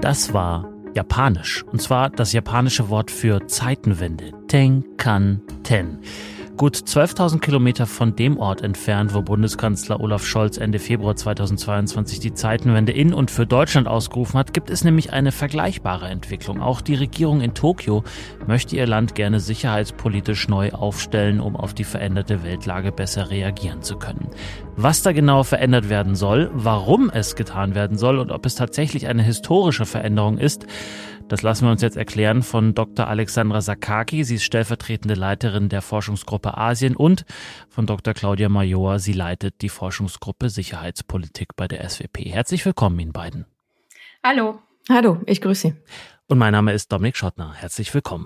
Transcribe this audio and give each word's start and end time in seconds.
Das 0.00 0.32
war 0.32 0.68
Japanisch. 0.92 1.62
Und 1.70 1.80
zwar 1.80 2.10
das 2.10 2.32
japanische 2.32 2.88
Wort 2.88 3.12
für 3.12 3.46
Zeitenwende. 3.46 4.32
Tenkan-ten 4.48 5.98
gut 6.58 6.76
12.000 6.76 7.38
Kilometer 7.38 7.86
von 7.86 8.16
dem 8.16 8.36
Ort 8.36 8.62
entfernt, 8.62 9.14
wo 9.14 9.22
Bundeskanzler 9.22 10.00
Olaf 10.00 10.26
Scholz 10.26 10.58
Ende 10.58 10.80
Februar 10.80 11.14
2022 11.14 12.18
die 12.18 12.34
Zeitenwende 12.34 12.90
in 12.90 13.14
und 13.14 13.30
für 13.30 13.46
Deutschland 13.46 13.86
ausgerufen 13.86 14.36
hat, 14.40 14.52
gibt 14.52 14.68
es 14.68 14.82
nämlich 14.82 15.12
eine 15.12 15.30
vergleichbare 15.30 16.08
Entwicklung. 16.08 16.60
Auch 16.60 16.80
die 16.80 16.96
Regierung 16.96 17.42
in 17.42 17.54
Tokio 17.54 18.02
möchte 18.48 18.74
ihr 18.74 18.88
Land 18.88 19.14
gerne 19.14 19.38
sicherheitspolitisch 19.38 20.48
neu 20.48 20.72
aufstellen, 20.72 21.38
um 21.40 21.54
auf 21.54 21.74
die 21.74 21.84
veränderte 21.84 22.42
Weltlage 22.42 22.90
besser 22.90 23.30
reagieren 23.30 23.82
zu 23.82 23.96
können. 23.96 24.28
Was 24.74 25.02
da 25.02 25.12
genau 25.12 25.44
verändert 25.44 25.88
werden 25.88 26.16
soll, 26.16 26.50
warum 26.52 27.08
es 27.08 27.36
getan 27.36 27.76
werden 27.76 27.96
soll 27.96 28.18
und 28.18 28.32
ob 28.32 28.44
es 28.44 28.56
tatsächlich 28.56 29.06
eine 29.06 29.22
historische 29.22 29.86
Veränderung 29.86 30.38
ist, 30.38 30.66
das 31.28 31.42
lassen 31.42 31.66
wir 31.66 31.72
uns 31.72 31.82
jetzt 31.82 31.96
erklären 31.96 32.42
von 32.42 32.74
Dr. 32.74 33.06
Alexandra 33.06 33.60
Sakaki. 33.60 34.24
Sie 34.24 34.36
ist 34.36 34.44
stellvertretende 34.44 35.14
Leiterin 35.14 35.68
der 35.68 35.82
Forschungsgruppe 35.82 36.56
Asien 36.56 36.96
und 36.96 37.24
von 37.68 37.86
Dr. 37.86 38.14
Claudia 38.14 38.48
Major. 38.48 38.98
Sie 38.98 39.12
leitet 39.12 39.60
die 39.60 39.68
Forschungsgruppe 39.68 40.48
Sicherheitspolitik 40.48 41.54
bei 41.56 41.68
der 41.68 41.88
SWP. 41.88 42.30
Herzlich 42.30 42.64
willkommen 42.64 42.98
Ihnen 42.98 43.12
beiden. 43.12 43.46
Hallo. 44.24 44.60
Hallo, 44.88 45.20
ich 45.26 45.40
grüße 45.40 45.68
Sie. 45.68 45.74
Und 46.28 46.38
mein 46.38 46.52
Name 46.52 46.72
ist 46.72 46.90
Dominik 46.90 47.16
Schottner. 47.16 47.52
Herzlich 47.54 47.92
willkommen. 47.92 48.24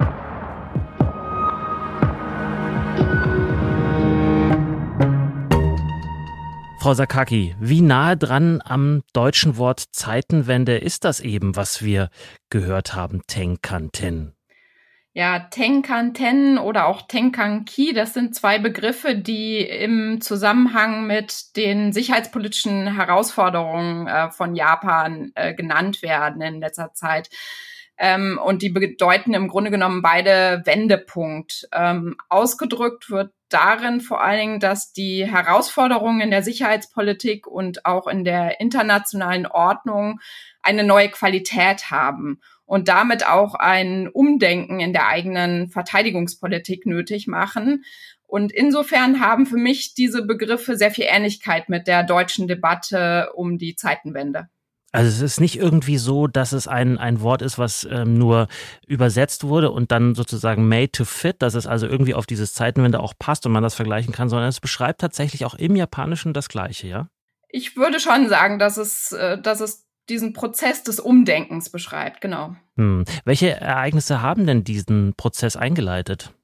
Frau 6.83 6.95
Sakaki, 6.95 7.55
wie 7.61 7.81
nahe 7.81 8.17
dran 8.17 8.61
am 8.61 9.05
deutschen 9.13 9.57
Wort 9.57 9.85
Zeitenwende 9.93 10.79
ist 10.79 11.05
das 11.05 11.21
eben, 11.21 11.55
was 11.55 11.85
wir 11.85 12.11
gehört 12.51 12.97
haben, 12.97 13.23
Tenkanten? 13.29 14.35
Ja, 15.13 15.39
Tenkanten 15.39 16.59
oder 16.59 16.87
auch 16.87 17.03
Tenkanki, 17.07 17.93
das 17.93 18.15
sind 18.15 18.35
zwei 18.35 18.59
Begriffe, 18.59 19.15
die 19.15 19.61
im 19.61 20.21
Zusammenhang 20.21 21.07
mit 21.07 21.55
den 21.55 21.93
sicherheitspolitischen 21.93 22.97
Herausforderungen 22.97 24.09
äh, 24.09 24.33
von 24.33 24.57
Japan 24.57 25.31
äh, 25.37 25.55
genannt 25.55 26.03
werden 26.03 26.43
in 26.43 26.59
letzter 26.59 26.95
Zeit. 26.95 27.31
Ähm, 27.97 28.41
und 28.45 28.61
die 28.63 28.71
bedeuten 28.71 29.35
im 29.35 29.47
Grunde 29.47 29.71
genommen 29.71 30.03
beide 30.03 30.63
Wendepunkt. 30.65 31.69
Ähm, 31.73 32.17
ausgedrückt 32.29 33.09
wird 33.09 33.31
darin 33.53 34.01
vor 34.01 34.23
allen 34.23 34.39
Dingen, 34.39 34.61
dass 34.61 34.93
die 34.93 35.27
Herausforderungen 35.27 36.21
in 36.21 36.31
der 36.31 36.43
Sicherheitspolitik 36.43 37.47
und 37.47 37.87
auch 37.87 38.07
in 38.07 38.25
der 38.25 38.61
internationalen 38.61 39.47
Ordnung 39.47 40.21
eine 40.63 40.85
neue 40.85 41.09
Qualität 41.09 41.91
haben 41.91 42.41
und 42.65 42.89
damit 42.89 43.27
auch 43.27 43.55
ein 43.55 44.09
Umdenken 44.09 44.81
in 44.81 44.93
der 44.93 45.09
eigenen 45.09 45.69
Verteidigungspolitik 45.69 46.87
nötig 46.87 47.27
machen. 47.27 47.85
Und 48.27 48.51
insofern 48.51 49.21
haben 49.21 49.45
für 49.45 49.59
mich 49.59 49.95
diese 49.95 50.25
Begriffe 50.25 50.77
sehr 50.77 50.91
viel 50.91 51.05
Ähnlichkeit 51.07 51.69
mit 51.69 51.87
der 51.87 52.03
deutschen 52.03 52.49
Debatte 52.49 53.31
um 53.35 53.59
die 53.59 53.77
Zeitenwende. 53.77 54.49
Also 54.93 55.09
es 55.09 55.23
ist 55.23 55.41
nicht 55.41 55.59
irgendwie 55.59 55.97
so, 55.97 56.27
dass 56.27 56.53
es 56.53 56.69
ein, 56.69 56.99
ein 56.99 57.23
Wort 57.23 57.41
ist, 57.41 57.59
was 57.59 57.89
ähm, 57.91 58.19
nur 58.19 58.47
übersetzt 58.87 59.45
wurde 59.45 59.71
und 59.71 59.91
dann 59.91 60.15
sozusagen 60.15 60.69
made 60.69 60.93
to 60.93 61.07
fit, 61.07 61.41
dass 61.41 61.55
es 61.55 61.67
also 61.67 61.87
irgendwie 61.87 62.13
auf 62.13 62.27
dieses 62.27 62.53
Zeitenwende 62.53 63.01
auch 63.01 63.15
passt 63.19 63.47
und 63.47 63.53
man 63.53 63.63
das 63.63 63.75
vergleichen 63.75 64.13
kann, 64.13 64.29
sondern 64.29 64.51
es 64.51 64.61
beschreibt 64.61 65.01
tatsächlich 65.01 65.47
auch 65.47 65.55
im 65.55 65.77
Japanischen 65.77 66.35
das 66.35 66.49
Gleiche, 66.49 66.89
ja? 66.89 67.09
Ich 67.49 67.77
würde 67.77 68.01
schon 68.01 68.29
sagen, 68.29 68.59
dass 68.59 68.77
es, 68.77 69.13
äh, 69.13 69.41
dass 69.41 69.61
es 69.61 69.87
diesen 70.09 70.35
Prozess 70.35 70.83
des 70.83 71.01
Umdenkens 71.01 71.71
beschreibt, 71.71 72.21
genau. 72.21 72.55
Hm. 72.77 73.05
Welche 73.25 73.51
Ereignisse 73.51 74.21
haben 74.21 74.47
denn 74.47 74.65
diesen 74.65 75.15
Prozess 75.17 75.57
eingeleitet? 75.57 76.35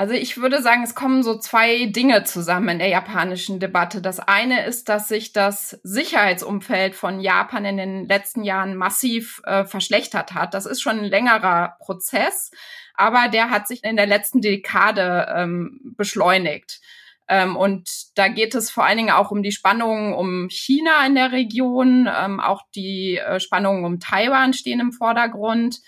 Also 0.00 0.14
ich 0.14 0.38
würde 0.38 0.62
sagen, 0.62 0.82
es 0.82 0.94
kommen 0.94 1.22
so 1.22 1.38
zwei 1.38 1.84
Dinge 1.84 2.24
zusammen 2.24 2.70
in 2.70 2.78
der 2.78 2.88
japanischen 2.88 3.60
Debatte. 3.60 4.00
Das 4.00 4.18
eine 4.18 4.64
ist, 4.64 4.88
dass 4.88 5.08
sich 5.08 5.34
das 5.34 5.78
Sicherheitsumfeld 5.82 6.94
von 6.94 7.20
Japan 7.20 7.66
in 7.66 7.76
den 7.76 8.08
letzten 8.08 8.42
Jahren 8.42 8.76
massiv 8.76 9.42
äh, 9.44 9.66
verschlechtert 9.66 10.32
hat. 10.32 10.54
Das 10.54 10.64
ist 10.64 10.80
schon 10.80 11.00
ein 11.00 11.04
längerer 11.04 11.76
Prozess, 11.80 12.50
aber 12.94 13.28
der 13.28 13.50
hat 13.50 13.68
sich 13.68 13.84
in 13.84 13.96
der 13.96 14.06
letzten 14.06 14.40
Dekade 14.40 15.34
ähm, 15.36 15.78
beschleunigt. 15.98 16.80
Ähm, 17.28 17.54
und 17.54 17.90
da 18.14 18.28
geht 18.28 18.54
es 18.54 18.70
vor 18.70 18.86
allen 18.86 18.96
Dingen 18.96 19.10
auch 19.10 19.30
um 19.30 19.42
die 19.42 19.52
Spannungen 19.52 20.14
um 20.14 20.48
China 20.48 21.04
in 21.06 21.14
der 21.14 21.30
Region. 21.30 22.08
Ähm, 22.10 22.40
auch 22.40 22.62
die 22.74 23.18
äh, 23.18 23.38
Spannungen 23.38 23.84
um 23.84 24.00
Taiwan 24.00 24.54
stehen 24.54 24.80
im 24.80 24.92
Vordergrund. 24.92 25.80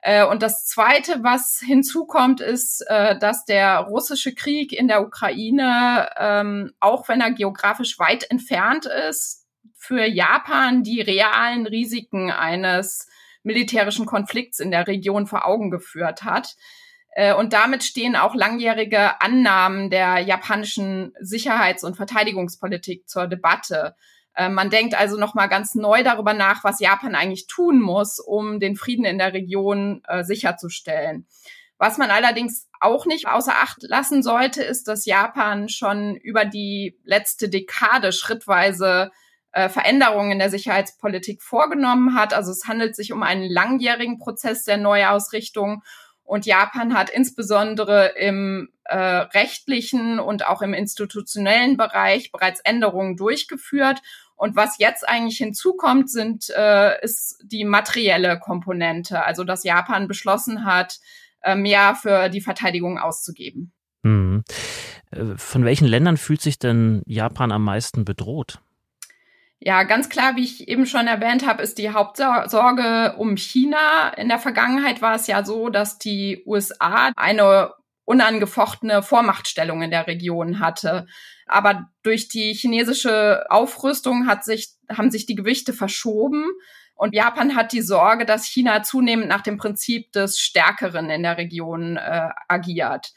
Äh, 0.00 0.24
und 0.24 0.42
das 0.42 0.64
Zweite, 0.66 1.22
was 1.22 1.60
hinzukommt, 1.64 2.40
ist, 2.40 2.82
äh, 2.88 3.18
dass 3.18 3.44
der 3.44 3.78
russische 3.80 4.34
Krieg 4.34 4.72
in 4.72 4.88
der 4.88 5.02
Ukraine, 5.02 6.08
ähm, 6.16 6.72
auch 6.80 7.08
wenn 7.08 7.20
er 7.20 7.32
geografisch 7.32 7.98
weit 7.98 8.30
entfernt 8.30 8.86
ist, 8.86 9.46
für 9.76 10.04
Japan 10.04 10.82
die 10.82 11.00
realen 11.00 11.66
Risiken 11.66 12.30
eines 12.30 13.08
militärischen 13.42 14.06
Konflikts 14.06 14.60
in 14.60 14.70
der 14.70 14.86
Region 14.86 15.26
vor 15.26 15.46
Augen 15.46 15.70
geführt 15.70 16.22
hat. 16.22 16.56
Äh, 17.12 17.34
und 17.34 17.52
damit 17.52 17.82
stehen 17.82 18.14
auch 18.14 18.34
langjährige 18.34 19.20
Annahmen 19.20 19.90
der 19.90 20.18
japanischen 20.20 21.12
Sicherheits- 21.20 21.84
und 21.84 21.96
Verteidigungspolitik 21.96 23.08
zur 23.08 23.26
Debatte. 23.26 23.96
Äh, 24.38 24.48
man 24.48 24.70
denkt 24.70 24.94
also 24.94 25.18
noch 25.18 25.34
mal 25.34 25.48
ganz 25.48 25.74
neu 25.74 26.04
darüber 26.04 26.32
nach, 26.32 26.62
was 26.62 26.78
Japan 26.78 27.16
eigentlich 27.16 27.48
tun 27.48 27.80
muss, 27.80 28.20
um 28.20 28.60
den 28.60 28.76
Frieden 28.76 29.04
in 29.04 29.18
der 29.18 29.32
Region 29.32 30.02
äh, 30.06 30.22
sicherzustellen. 30.22 31.26
Was 31.76 31.98
man 31.98 32.10
allerdings 32.10 32.68
auch 32.80 33.04
nicht 33.04 33.26
außer 33.26 33.52
Acht 33.52 33.82
lassen 33.82 34.22
sollte, 34.22 34.62
ist, 34.62 34.86
dass 34.86 35.06
Japan 35.06 35.68
schon 35.68 36.14
über 36.16 36.44
die 36.44 36.96
letzte 37.04 37.48
Dekade 37.48 38.12
schrittweise 38.12 39.10
äh, 39.52 39.68
Veränderungen 39.68 40.32
in 40.32 40.38
der 40.38 40.50
Sicherheitspolitik 40.50 41.42
vorgenommen 41.42 42.14
hat. 42.14 42.32
Also 42.32 42.52
es 42.52 42.66
handelt 42.66 42.94
sich 42.94 43.12
um 43.12 43.24
einen 43.24 43.48
langjährigen 43.48 44.18
Prozess 44.18 44.62
der 44.62 44.76
Neuausrichtung. 44.76 45.82
Und 46.22 46.46
Japan 46.46 46.96
hat 46.96 47.10
insbesondere 47.10 48.08
im 48.16 48.68
äh, 48.84 48.96
rechtlichen 48.96 50.20
und 50.20 50.46
auch 50.46 50.62
im 50.62 50.74
institutionellen 50.74 51.76
Bereich 51.76 52.30
bereits 52.30 52.60
Änderungen 52.60 53.16
durchgeführt. 53.16 54.00
Und 54.38 54.54
was 54.54 54.78
jetzt 54.78 55.06
eigentlich 55.06 55.36
hinzukommt, 55.36 56.08
sind, 56.08 56.48
äh, 56.56 57.02
ist 57.02 57.42
die 57.42 57.64
materielle 57.64 58.38
Komponente, 58.38 59.24
also 59.24 59.42
dass 59.42 59.64
Japan 59.64 60.06
beschlossen 60.06 60.64
hat, 60.64 61.00
äh, 61.42 61.56
mehr 61.56 61.96
für 61.96 62.28
die 62.28 62.40
Verteidigung 62.40 62.98
auszugeben. 62.98 63.72
Hm. 64.04 64.44
Von 65.36 65.64
welchen 65.64 65.88
Ländern 65.88 66.16
fühlt 66.16 66.40
sich 66.40 66.58
denn 66.58 67.02
Japan 67.04 67.50
am 67.50 67.64
meisten 67.64 68.04
bedroht? 68.04 68.60
Ja, 69.58 69.82
ganz 69.82 70.08
klar, 70.08 70.36
wie 70.36 70.44
ich 70.44 70.68
eben 70.68 70.86
schon 70.86 71.08
erwähnt 71.08 71.44
habe, 71.44 71.62
ist 71.62 71.78
die 71.78 71.90
Hauptsorge 71.90 73.16
um 73.18 73.36
China. 73.36 74.10
In 74.16 74.28
der 74.28 74.38
Vergangenheit 74.38 75.02
war 75.02 75.16
es 75.16 75.26
ja 75.26 75.44
so, 75.44 75.68
dass 75.68 75.98
die 75.98 76.44
USA 76.46 77.10
eine 77.16 77.72
unangefochtene 78.04 79.02
Vormachtstellung 79.02 79.82
in 79.82 79.90
der 79.90 80.06
Region 80.06 80.60
hatte. 80.60 81.06
Aber 81.48 81.90
durch 82.02 82.28
die 82.28 82.52
chinesische 82.52 83.46
Aufrüstung 83.50 84.26
hat 84.26 84.44
sich, 84.44 84.68
haben 84.88 85.10
sich 85.10 85.26
die 85.26 85.34
Gewichte 85.34 85.72
verschoben. 85.72 86.44
Und 86.94 87.14
Japan 87.14 87.54
hat 87.54 87.72
die 87.72 87.82
Sorge, 87.82 88.26
dass 88.26 88.46
China 88.46 88.82
zunehmend 88.82 89.28
nach 89.28 89.42
dem 89.42 89.56
Prinzip 89.56 90.12
des 90.12 90.38
Stärkeren 90.40 91.10
in 91.10 91.22
der 91.22 91.38
Region 91.38 91.96
äh, 91.96 92.28
agiert. 92.48 93.12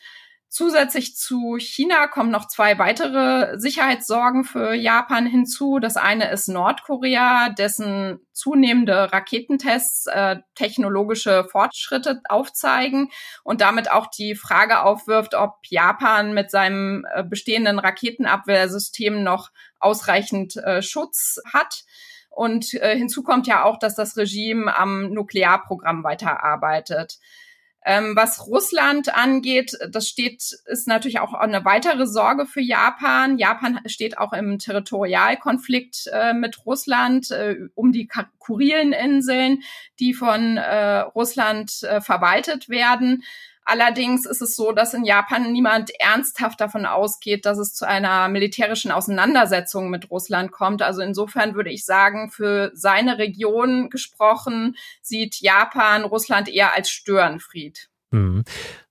Zusätzlich 0.53 1.16
zu 1.16 1.56
China 1.59 2.07
kommen 2.07 2.29
noch 2.29 2.45
zwei 2.45 2.78
weitere 2.78 3.57
Sicherheitssorgen 3.57 4.44
für 4.44 4.73
Japan 4.73 5.25
hinzu. 5.25 5.79
Das 5.79 5.95
eine 5.95 6.29
ist 6.29 6.50
Nordkorea, 6.50 7.47
dessen 7.57 8.19
zunehmende 8.34 9.14
Raketentests 9.14 10.08
äh, 10.08 10.40
technologische 10.55 11.46
Fortschritte 11.46 12.22
aufzeigen 12.28 13.11
und 13.46 13.61
damit 13.61 13.90
auch 13.90 14.08
die 14.08 14.35
Frage 14.35 14.81
aufwirft, 14.81 15.35
ob 15.35 15.59
Japan 15.70 16.34
mit 16.34 16.52
seinem 16.52 17.05
äh, 17.14 17.23
bestehenden 17.23 17.79
Raketenabwehrsystem 17.79 19.23
noch 19.23 19.52
ausreichend 19.79 20.58
äh, 20.58 20.81
Schutz 20.81 21.40
hat. 21.53 21.85
Und 22.29 22.73
äh, 22.73 22.97
hinzu 22.97 23.23
kommt 23.23 23.47
ja 23.47 23.64
auch, 23.64 23.79
dass 23.79 23.96
das 23.96 24.17
Regime 24.17 24.78
am 24.78 25.14
Nuklearprogramm 25.14 26.03
weiterarbeitet. 26.03 27.20
Ähm, 27.83 28.16
was 28.16 28.45
Russland 28.45 29.16
angeht, 29.16 29.75
das 29.89 30.07
steht, 30.07 30.55
ist 30.66 30.87
natürlich 30.87 31.19
auch 31.19 31.33
eine 31.33 31.66
weitere 31.66 32.05
Sorge 32.05 32.45
für 32.45 32.61
Japan. 32.61 33.39
Japan 33.39 33.79
steht 33.87 34.19
auch 34.19 34.33
im 34.33 34.59
Territorialkonflikt 34.59 36.07
äh, 36.13 36.33
mit 36.33 36.66
Russland 36.66 37.31
äh, 37.31 37.55
um 37.73 37.91
die 37.91 38.07
Kurileninseln, 38.37 39.63
die 39.99 40.13
von 40.13 40.57
äh, 40.57 40.99
Russland 40.99 41.81
äh, 41.83 42.01
verwaltet 42.01 42.69
werden. 42.69 43.23
Allerdings 43.72 44.26
ist 44.26 44.41
es 44.41 44.58
so, 44.58 44.73
dass 44.73 44.94
in 44.94 45.06
Japan 45.06 45.50
niemand 45.50 45.91
ernsthaft 45.97 46.59
davon 46.59 46.85
ausgeht, 46.85 47.46
dass 47.46 47.58
es 47.58 47.73
zu 47.73 47.88
einer 47.88 48.28
militärischen 48.28 48.91
Auseinandersetzung 48.91 49.90
mit 49.90 50.12
Russland 50.12 50.52
kommt. 50.52 50.82
Also 50.82 51.02
insofern 51.02 51.56
würde 51.56 51.70
ich 51.70 51.85
sagen, 51.85 52.32
für 52.32 52.72
seine 52.73 53.18
Region 53.18 53.90
gesprochen, 53.90 54.76
sieht 55.02 55.40
Japan 55.40 56.03
Russland 56.03 56.50
eher 56.50 56.76
als 56.76 56.90
Störenfried. 56.90 57.88
Mhm. 58.12 58.44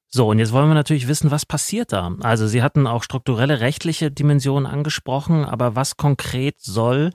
So, 0.09 0.29
und 0.29 0.39
jetzt 0.39 0.53
wollen 0.53 0.69
wir 0.69 0.75
natürlich 0.75 1.09
wissen, 1.09 1.31
was 1.31 1.45
passiert 1.45 1.93
da? 1.93 2.17
Also 2.23 2.47
Sie 2.47 2.63
hatten 2.63 2.87
auch 2.87 3.03
strukturelle 3.03 3.61
rechtliche 3.61 4.11
Dimensionen 4.11 4.65
angesprochen, 4.65 5.45
aber 5.45 5.77
was 5.77 5.99
konkret 5.99 6.59
soll 6.59 7.11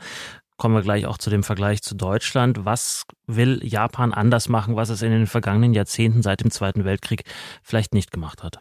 kommen 0.57 0.75
wir 0.75 0.81
gleich 0.81 1.05
auch 1.05 1.17
zu 1.17 1.29
dem 1.29 1.43
Vergleich 1.43 1.81
zu 1.81 1.95
Deutschland. 1.95 2.65
Was 2.65 3.05
will 3.27 3.59
Japan 3.63 4.13
anders 4.13 4.49
machen, 4.49 4.75
was 4.75 4.89
es 4.89 5.01
in 5.01 5.11
den 5.11 5.27
vergangenen 5.27 5.73
Jahrzehnten 5.73 6.21
seit 6.21 6.41
dem 6.41 6.51
Zweiten 6.51 6.85
Weltkrieg 6.85 7.23
vielleicht 7.61 7.93
nicht 7.93 8.11
gemacht 8.11 8.43
hat? 8.43 8.59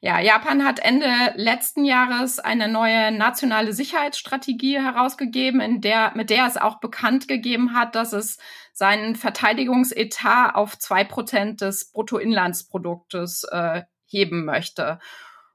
Ja, 0.00 0.20
Japan 0.20 0.64
hat 0.64 0.80
Ende 0.80 1.08
letzten 1.36 1.84
Jahres 1.84 2.38
eine 2.38 2.68
neue 2.68 3.10
nationale 3.10 3.72
Sicherheitsstrategie 3.72 4.78
herausgegeben, 4.78 5.60
in 5.62 5.80
der, 5.80 6.12
mit 6.14 6.28
der 6.28 6.46
es 6.46 6.58
auch 6.58 6.78
bekannt 6.78 7.26
gegeben 7.26 7.74
hat, 7.74 7.94
dass 7.94 8.12
es 8.12 8.38
seinen 8.74 9.16
Verteidigungsetat 9.16 10.54
auf 10.56 10.78
zwei 10.78 11.04
Prozent 11.04 11.62
des 11.62 11.90
Bruttoinlandsproduktes 11.90 13.44
äh, 13.50 13.84
heben 14.04 14.44
möchte. 14.44 14.98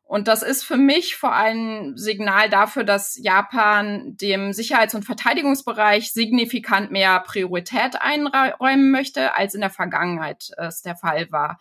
Und 0.09 0.27
das 0.27 0.41
ist 0.41 0.63
für 0.63 0.75
mich 0.75 1.17
vor 1.17 1.35
allem 1.35 1.95
Signal 1.95 2.49
dafür, 2.49 2.83
dass 2.83 3.15
Japan 3.15 4.17
dem 4.17 4.53
Sicherheits- 4.53 4.95
und 4.95 5.05
Verteidigungsbereich 5.05 6.13
signifikant 6.13 6.89
mehr 6.89 7.19
Priorität 7.19 8.01
einräumen 8.01 8.89
möchte, 8.89 9.35
als 9.35 9.53
in 9.53 9.61
der 9.61 9.69
Vergangenheit 9.69 10.49
es 10.57 10.81
der 10.81 10.95
Fall 10.95 11.31
war. 11.31 11.59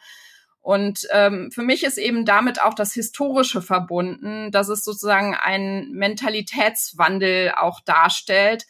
Und 0.62 1.06
ähm, 1.12 1.50
für 1.52 1.60
mich 1.60 1.84
ist 1.84 1.98
eben 1.98 2.24
damit 2.24 2.58
auch 2.62 2.72
das 2.72 2.94
Historische 2.94 3.60
verbunden, 3.60 4.50
dass 4.50 4.70
es 4.70 4.82
sozusagen 4.82 5.34
einen 5.34 5.92
Mentalitätswandel 5.92 7.52
auch 7.54 7.80
darstellt. 7.82 8.64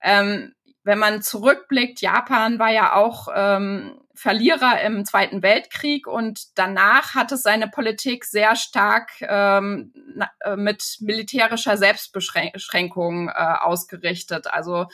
Ähm, 0.00 0.54
wenn 0.84 1.00
man 1.00 1.22
zurückblickt, 1.22 2.00
Japan 2.00 2.60
war 2.60 2.70
ja 2.70 2.92
auch 2.92 3.26
ähm, 3.34 4.00
Verlierer 4.18 4.80
im 4.82 5.04
Zweiten 5.04 5.42
Weltkrieg 5.42 6.06
und 6.06 6.58
danach 6.58 7.14
hat 7.14 7.30
es 7.30 7.42
seine 7.42 7.68
Politik 7.68 8.24
sehr 8.24 8.56
stark 8.56 9.12
ähm, 9.20 9.92
äh, 10.40 10.56
mit 10.56 10.96
militärischer 11.00 11.76
Selbstbeschränkung 11.76 13.28
äh, 13.28 13.32
ausgerichtet. 13.32 14.48
Also 14.48 14.86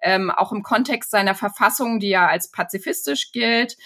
ähm, 0.00 0.30
auch 0.30 0.52
im 0.52 0.62
Kontext 0.62 1.10
seiner 1.10 1.34
Verfassung, 1.34 2.00
die 2.00 2.08
ja 2.08 2.26
als 2.26 2.50
pazifistisch 2.50 3.32
gilt, 3.32 3.76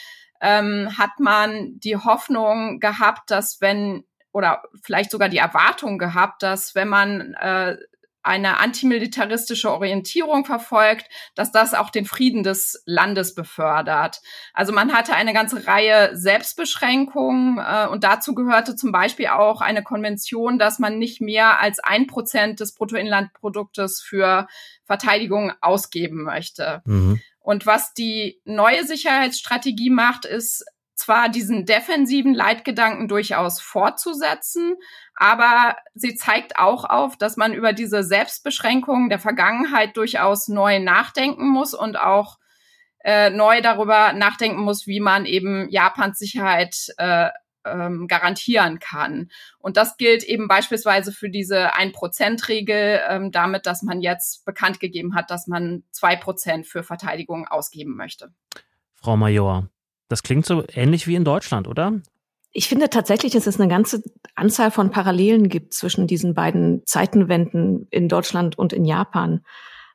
ähm, 0.41 0.97
hat 0.97 1.19
man 1.19 1.81
die 1.81 1.97
Hoffnung 1.97 2.79
gehabt, 2.79 3.31
dass 3.31 3.61
wenn 3.61 4.05
oder 4.32 4.62
vielleicht 4.82 5.11
sogar 5.11 5.29
die 5.29 5.38
Erwartung 5.38 5.99
gehabt, 5.99 6.43
dass 6.43 6.75
wenn 6.75 6.88
man 6.88 7.35
äh, 7.35 7.76
eine 8.25 8.59
antimilitaristische 8.59 9.71
Orientierung 9.71 10.44
verfolgt, 10.44 11.06
dass 11.35 11.53
das 11.53 11.75
auch 11.75 11.91
den 11.91 12.06
Frieden 12.06 12.43
des 12.43 12.82
Landes 12.87 13.35
befördert. 13.35 14.21
Also 14.53 14.73
man 14.73 14.93
hatte 14.93 15.15
eine 15.15 15.32
ganze 15.32 15.67
Reihe 15.67 16.17
Selbstbeschränkungen 16.17 17.59
äh, 17.59 17.87
und 17.87 18.03
dazu 18.03 18.35
gehörte 18.35 18.76
zum 18.76 18.93
Beispiel 18.93 19.29
auch 19.29 19.61
eine 19.61 19.82
Konvention, 19.82 20.59
dass 20.59 20.79
man 20.79 20.99
nicht 20.99 21.21
mehr 21.21 21.61
als 21.61 21.81
ein 21.81 22.06
Prozent 22.06 22.61
des 22.61 22.75
Bruttoinlandproduktes 22.75 24.00
für 24.00 24.49
Verteidigung 24.85 25.53
ausgeben 25.61 26.23
möchte. 26.23 26.82
Mhm. 26.87 27.21
Und 27.41 27.67
was 27.67 27.93
die 27.93 28.41
neue 28.47 28.85
Sicherheitsstrategie 28.85 29.91
macht, 29.91 30.25
ist 30.25 30.65
zwar 30.94 31.29
diesen 31.29 31.67
defensiven 31.67 32.35
Leitgedanken 32.35 33.08
durchaus 33.08 33.61
fortzusetzen, 33.61 34.76
aber 35.17 35.76
sie 35.94 36.14
zeigt 36.14 36.58
auch 36.58 36.85
auf, 36.85 37.17
dass 37.17 37.37
man 37.37 37.52
über 37.52 37.73
diese 37.73 38.02
Selbstbeschränkungen 38.02 39.08
der 39.08 39.19
Vergangenheit 39.19 39.96
durchaus 39.96 40.49
neu 40.49 40.79
nachdenken 40.79 41.49
muss 41.49 41.75
und 41.75 41.96
auch 41.99 42.38
äh, 43.05 43.31
neu 43.31 43.61
darüber 43.61 44.12
nachdenken 44.12 44.62
muss, 44.62 44.87
wie 44.87 45.00
man 45.00 45.26
eben 45.26 45.69
Japans 45.69 46.19
Sicherheit 46.19 46.88
äh, 46.97 47.29
ähm, 47.64 48.06
garantieren 48.08 48.79
kann. 48.79 49.31
Und 49.58 49.76
das 49.76 49.97
gilt 49.97 50.23
eben 50.23 50.49
beispielsweise 50.49 51.12
für 51.12 51.31
diese 51.31 51.75
Ein-Prozent-Regel, 51.75 53.00
ähm, 53.08 53.31
damit, 53.32 53.67
dass 53.67 53.82
man 53.82 54.00
jetzt 54.00 54.44
bekannt 54.44 54.81
gegeben 54.81 55.14
hat, 55.14 55.31
dass 55.31 55.47
man 55.47 55.82
zwei 55.90 56.17
Prozent 56.17 56.67
für 56.67 56.82
Verteidigung 56.82 57.47
ausgeben 57.47 57.97
möchte. 57.97 58.32
Frau 58.94 59.17
Major, 59.17 59.69
das 60.09 60.23
klingt 60.23 60.47
so 60.47 60.65
ähnlich 60.73 61.06
wie 61.06 61.15
in 61.15 61.25
Deutschland, 61.25 61.69
oder? 61.69 62.01
Ich 62.53 62.69
finde 62.69 62.89
tatsächlich, 62.89 63.33
dass 63.33 63.49
es 63.49 63.59
eine 63.59 63.69
ganze 63.69 64.03
Anzahl 64.37 64.71
von 64.71 64.91
Parallelen 64.91 65.49
gibt 65.49 65.75
zwischen 65.75 66.06
diesen 66.06 66.35
beiden 66.35 66.83
Zeitenwenden 66.87 67.89
in 67.91 68.09
Deutschland 68.09 68.56
und 68.56 68.73
in 68.73 68.85
Japan. 68.85 69.41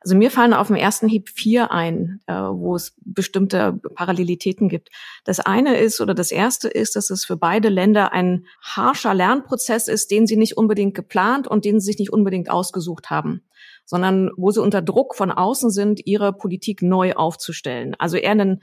Also 0.02 0.16
mir 0.16 0.32
fallen 0.32 0.54
auf 0.54 0.68
den 0.68 0.78
ersten 0.78 1.10
Hieb 1.10 1.30
vier 1.30 1.72
ein, 1.72 2.22
äh, 2.28 2.34
wo 2.34 2.76
es 2.76 2.96
bestimmte 3.04 3.74
Parallelitäten 3.96 4.70
gibt. 4.70 4.90
Das 5.26 5.42
eine 5.42 5.78
ist 5.78 6.00
oder 6.00 6.14
das 6.14 6.32
erste 6.32 6.70
ist, 6.70 6.96
dass 6.96 7.10
es 7.10 7.26
für 7.26 7.36
beide 7.36 7.68
Länder 7.68 8.14
ein 8.14 8.46
harscher 8.62 9.14
Lernprozess 9.14 9.90
ist, 9.90 10.10
den 10.10 10.26
sie 10.26 10.38
nicht 10.38 10.56
unbedingt 10.56 10.96
geplant 10.96 11.48
und 11.48 11.66
den 11.66 11.80
sie 11.80 11.88
sich 11.88 12.00
nicht 12.00 12.14
unbedingt 12.14 12.50
ausgesucht 12.50 13.10
haben, 13.10 13.42
sondern 13.86 14.32
wo 14.38 14.52
sie 14.52 14.62
unter 14.62 14.82
Druck 14.82 15.16
von 15.16 15.32
außen 15.32 15.70
sind, 15.70 16.06
ihre 16.06 16.32
Politik 16.32 16.82
neu 16.82 17.14
aufzustellen. 17.14 17.96
Also 18.00 18.16
eher 18.16 18.32
einen 18.32 18.62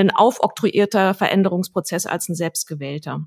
ein 0.00 0.10
aufoktroyierter 0.10 1.14
Veränderungsprozess 1.14 2.06
als 2.06 2.28
ein 2.28 2.34
selbstgewählter. 2.34 3.26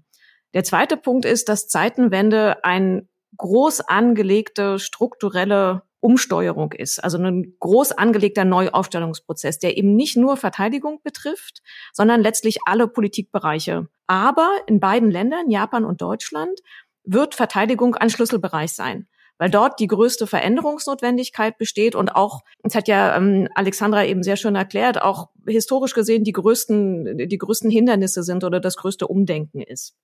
Der 0.54 0.64
zweite 0.64 0.98
Punkt 0.98 1.26
ist, 1.26 1.50
dass 1.50 1.68
Zeitenwende 1.68 2.64
ein 2.64 3.10
groß 3.38 3.82
angelegte 3.82 4.80
strukturelle 4.80 5.84
Umsteuerung 6.00 6.72
ist, 6.72 7.04
also 7.04 7.18
ein 7.18 7.56
groß 7.60 7.94
angelegter 7.94 8.46
Neuaufstellungsprozess, 8.46 9.60
der 9.60 9.76
eben 9.76 9.96
nicht 9.96 10.18
nur 10.18 10.38
Verteidigung 10.38 11.02
betrifft, 11.04 11.62
sondern 11.94 12.22
letztlich 12.22 12.60
alle 12.66 12.88
Politikbereiche. 12.88 13.88
Aber 14.08 14.50
in 14.68 14.80
beiden 14.80 15.10
Ländern, 15.10 15.50
Japan 15.50 15.84
und 15.84 16.02
Deutschland, 16.02 16.60
wird 17.04 17.36
Verteidigung 17.36 17.96
ein 17.96 18.10
Schlüsselbereich 18.10 18.74
sein 18.74 19.08
weil 19.38 19.50
dort 19.50 19.80
die 19.80 19.88
größte 19.88 20.28
Veränderungsnotwendigkeit 20.28 21.58
besteht 21.58 21.96
und 21.96 22.16
auch, 22.16 22.42
das 22.64 22.76
hat 22.76 22.88
ja 22.88 23.16
ähm, 23.18 23.48
Alexandra 23.56 24.06
eben 24.06 24.24
sehr 24.24 24.38
schön 24.38 24.56
erklärt, 24.56 25.02
auch 25.02 25.30
historisch 25.46 25.94
gesehen 25.94 26.24
die 26.24 26.32
größten, 26.32 27.28
die 27.28 27.38
größten 27.38 27.70
Hindernisse 27.70 28.24
sind 28.24 28.44
oder 28.44 28.60
das 28.60 28.78
größte 28.78 29.08
Umdenken 29.08 29.62
ist. 29.62 29.96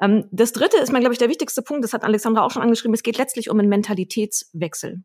Ähm, 0.00 0.24
das 0.32 0.52
dritte 0.52 0.78
ist 0.78 0.92
mir, 0.92 1.00
glaube 1.00 1.14
ich, 1.14 1.18
der 1.18 1.28
wichtigste 1.28 1.62
Punkt, 1.62 1.84
das 1.84 1.92
hat 1.92 2.04
Alexandra 2.04 2.44
auch 2.44 2.50
schon 2.50 2.62
angeschrieben, 2.62 2.94
es 2.94 3.02
geht 3.02 3.18
letztlich 3.18 3.50
um 3.50 3.58
einen 3.58 3.68
Mentalitätswechsel. 3.68 5.02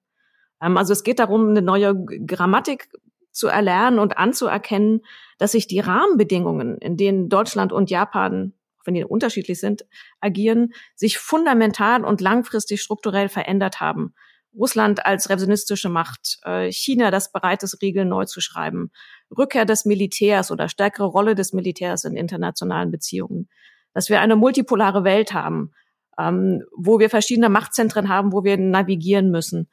Ähm, 0.62 0.78
also 0.78 0.94
es 0.94 1.04
geht 1.04 1.20
darum, 1.20 1.50
eine 1.50 1.62
neue 1.62 1.96
Grammatik 1.96 2.90
zu 3.32 3.48
erlernen 3.48 4.00
und 4.00 4.18
anzuerkennen, 4.18 5.02
dass 5.38 5.52
sich 5.52 5.68
die 5.68 5.80
Rahmenbedingungen, 5.80 6.80
in 6.80 6.98
denen 6.98 7.30
Deutschland 7.30 7.72
und 7.72 7.92
Japan 7.92 8.54
wenn 8.88 8.96
die 8.96 9.04
unterschiedlich 9.04 9.60
sind, 9.60 9.86
agieren, 10.20 10.74
sich 10.96 11.18
fundamental 11.18 12.04
und 12.04 12.22
langfristig 12.22 12.82
strukturell 12.82 13.30
verändert 13.30 13.80
haben. 13.80 14.16
Russland 14.58 15.06
als 15.06 15.30
revisionistische 15.30 15.90
Macht, 15.90 16.40
äh, 16.44 16.72
China, 16.72 17.12
das 17.12 17.32
bereit 17.32 17.62
ist, 17.64 17.82
Regeln 17.82 18.10
neu 18.10 18.26
zu 18.26 18.42
schreiben, 18.42 18.92
Rückkehr 19.38 19.66
des 19.66 19.86
Militärs 19.86 20.52
oder 20.52 20.70
stärkere 20.70 21.06
Rolle 21.06 21.36
des 21.36 21.54
Militärs 21.54 22.06
in 22.06 22.16
internationalen 22.16 22.90
Beziehungen, 22.90 23.50
dass 23.94 24.10
wir 24.10 24.20
eine 24.22 24.36
multipolare 24.36 25.04
Welt 25.04 25.34
haben, 25.34 25.74
ähm, 26.18 26.64
wo 26.76 26.98
wir 26.98 27.10
verschiedene 27.10 27.50
Machtzentren 27.50 28.10
haben, 28.10 28.32
wo 28.34 28.44
wir 28.44 28.58
navigieren 28.58 29.30
müssen, 29.30 29.70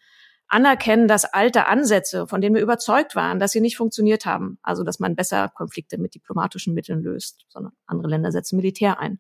anerkennen, 0.55 1.09
dass 1.09 1.25
alte 1.25 1.67
Ansätze, 1.67 2.29
von 2.29 2.41
denen 2.41 2.55
wir 2.55 2.63
überzeugt 2.63 3.17
waren, 3.17 3.41
dass 3.41 3.51
sie 3.51 3.61
nicht 3.61 3.77
funktioniert 3.77 4.25
haben, 4.25 4.59
also 4.63 4.85
dass 4.85 5.01
man 5.01 5.17
besser 5.17 5.49
Konflikte 5.49 5.99
mit 5.99 6.15
diplomatischen 6.15 6.75
Mitteln 6.75 7.03
löst, 7.03 7.45
sondern 7.49 7.73
andere 7.87 8.09
Länder 8.09 8.31
setzen 8.31 8.57
Militär 8.57 9.01
ein, 9.01 9.19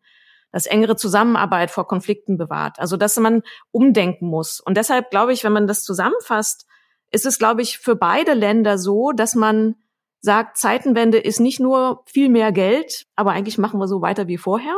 dass 0.52 0.66
engere 0.66 0.94
Zusammenarbeit 0.94 1.72
vor 1.72 1.88
Konflikten 1.88 2.38
bewahrt, 2.38 2.78
also 2.78 2.96
dass 2.96 3.18
man 3.18 3.42
umdenken 3.72 4.28
muss. 4.28 4.60
Und 4.60 4.76
deshalb 4.76 5.10
glaube 5.10 5.32
ich, 5.32 5.42
wenn 5.42 5.52
man 5.52 5.66
das 5.66 5.82
zusammenfasst, 5.82 6.66
ist 7.10 7.26
es, 7.26 7.38
glaube 7.38 7.62
ich, 7.62 7.78
für 7.78 7.96
beide 7.96 8.34
Länder 8.34 8.78
so, 8.78 9.10
dass 9.10 9.34
man 9.34 9.74
sagt, 10.20 10.56
Zeitenwende 10.56 11.18
ist 11.18 11.40
nicht 11.40 11.58
nur 11.58 12.04
viel 12.06 12.28
mehr 12.28 12.52
Geld, 12.52 13.06
aber 13.16 13.32
eigentlich 13.32 13.58
machen 13.58 13.80
wir 13.80 13.88
so 13.88 14.00
weiter 14.00 14.28
wie 14.28 14.38
vorher, 14.38 14.76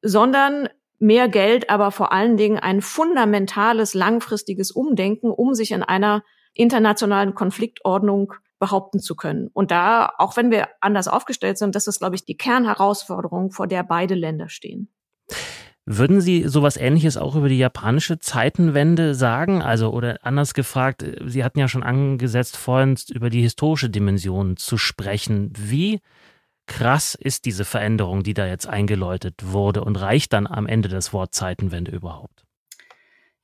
sondern 0.00 0.70
mehr 1.02 1.28
Geld, 1.28 1.68
aber 1.68 1.90
vor 1.90 2.12
allen 2.12 2.36
Dingen 2.36 2.58
ein 2.58 2.80
fundamentales, 2.80 3.92
langfristiges 3.92 4.70
Umdenken, 4.70 5.30
um 5.30 5.52
sich 5.52 5.72
in 5.72 5.82
einer 5.82 6.22
internationalen 6.54 7.34
Konfliktordnung 7.34 8.34
behaupten 8.60 9.00
zu 9.00 9.16
können. 9.16 9.48
Und 9.52 9.72
da, 9.72 10.12
auch 10.18 10.36
wenn 10.36 10.52
wir 10.52 10.68
anders 10.80 11.08
aufgestellt 11.08 11.58
sind, 11.58 11.74
das 11.74 11.88
ist, 11.88 11.98
glaube 11.98 12.14
ich, 12.14 12.24
die 12.24 12.36
Kernherausforderung, 12.36 13.50
vor 13.50 13.66
der 13.66 13.82
beide 13.82 14.14
Länder 14.14 14.48
stehen. 14.48 14.88
Würden 15.84 16.20
Sie 16.20 16.46
sowas 16.46 16.76
Ähnliches 16.76 17.16
auch 17.16 17.34
über 17.34 17.48
die 17.48 17.58
japanische 17.58 18.20
Zeitenwende 18.20 19.16
sagen? 19.16 19.60
Also, 19.60 19.90
oder 19.90 20.20
anders 20.22 20.54
gefragt, 20.54 21.04
Sie 21.26 21.42
hatten 21.42 21.58
ja 21.58 21.66
schon 21.66 21.82
angesetzt, 21.82 22.56
vorhin 22.56 22.96
über 23.12 23.30
die 23.30 23.42
historische 23.42 23.90
Dimension 23.90 24.56
zu 24.56 24.78
sprechen. 24.78 25.52
Wie 25.58 25.98
krass 26.66 27.14
ist 27.14 27.44
diese 27.44 27.64
Veränderung, 27.64 28.22
die 28.22 28.34
da 28.34 28.46
jetzt 28.46 28.66
eingeläutet 28.66 29.34
wurde 29.42 29.84
und 29.84 29.96
reicht 29.96 30.32
dann 30.32 30.46
am 30.46 30.66
Ende 30.66 30.88
das 30.88 31.12
Wort 31.12 31.34
Zeitenwende 31.34 31.90
überhaupt? 31.90 32.44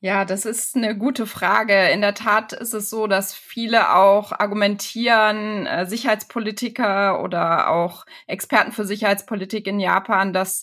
Ja, 0.01 0.25
das 0.25 0.45
ist 0.45 0.77
eine 0.77 0.97
gute 0.97 1.27
Frage. 1.27 1.89
In 1.89 2.01
der 2.01 2.15
Tat 2.15 2.53
ist 2.53 2.73
es 2.73 2.89
so, 2.89 3.09
dass 3.09 3.35
viele 3.35 3.97
auch 3.97 4.31
argumentieren, 4.31 5.67
äh, 5.67 5.87
Sicherheitspolitiker 5.87 7.21
oder 7.21 7.71
auch 7.71 8.07
Experten 8.29 8.71
für 8.71 8.85
Sicherheitspolitik 8.85 9.67
in 9.67 9.81
Japan, 9.81 10.33
dass 10.33 10.63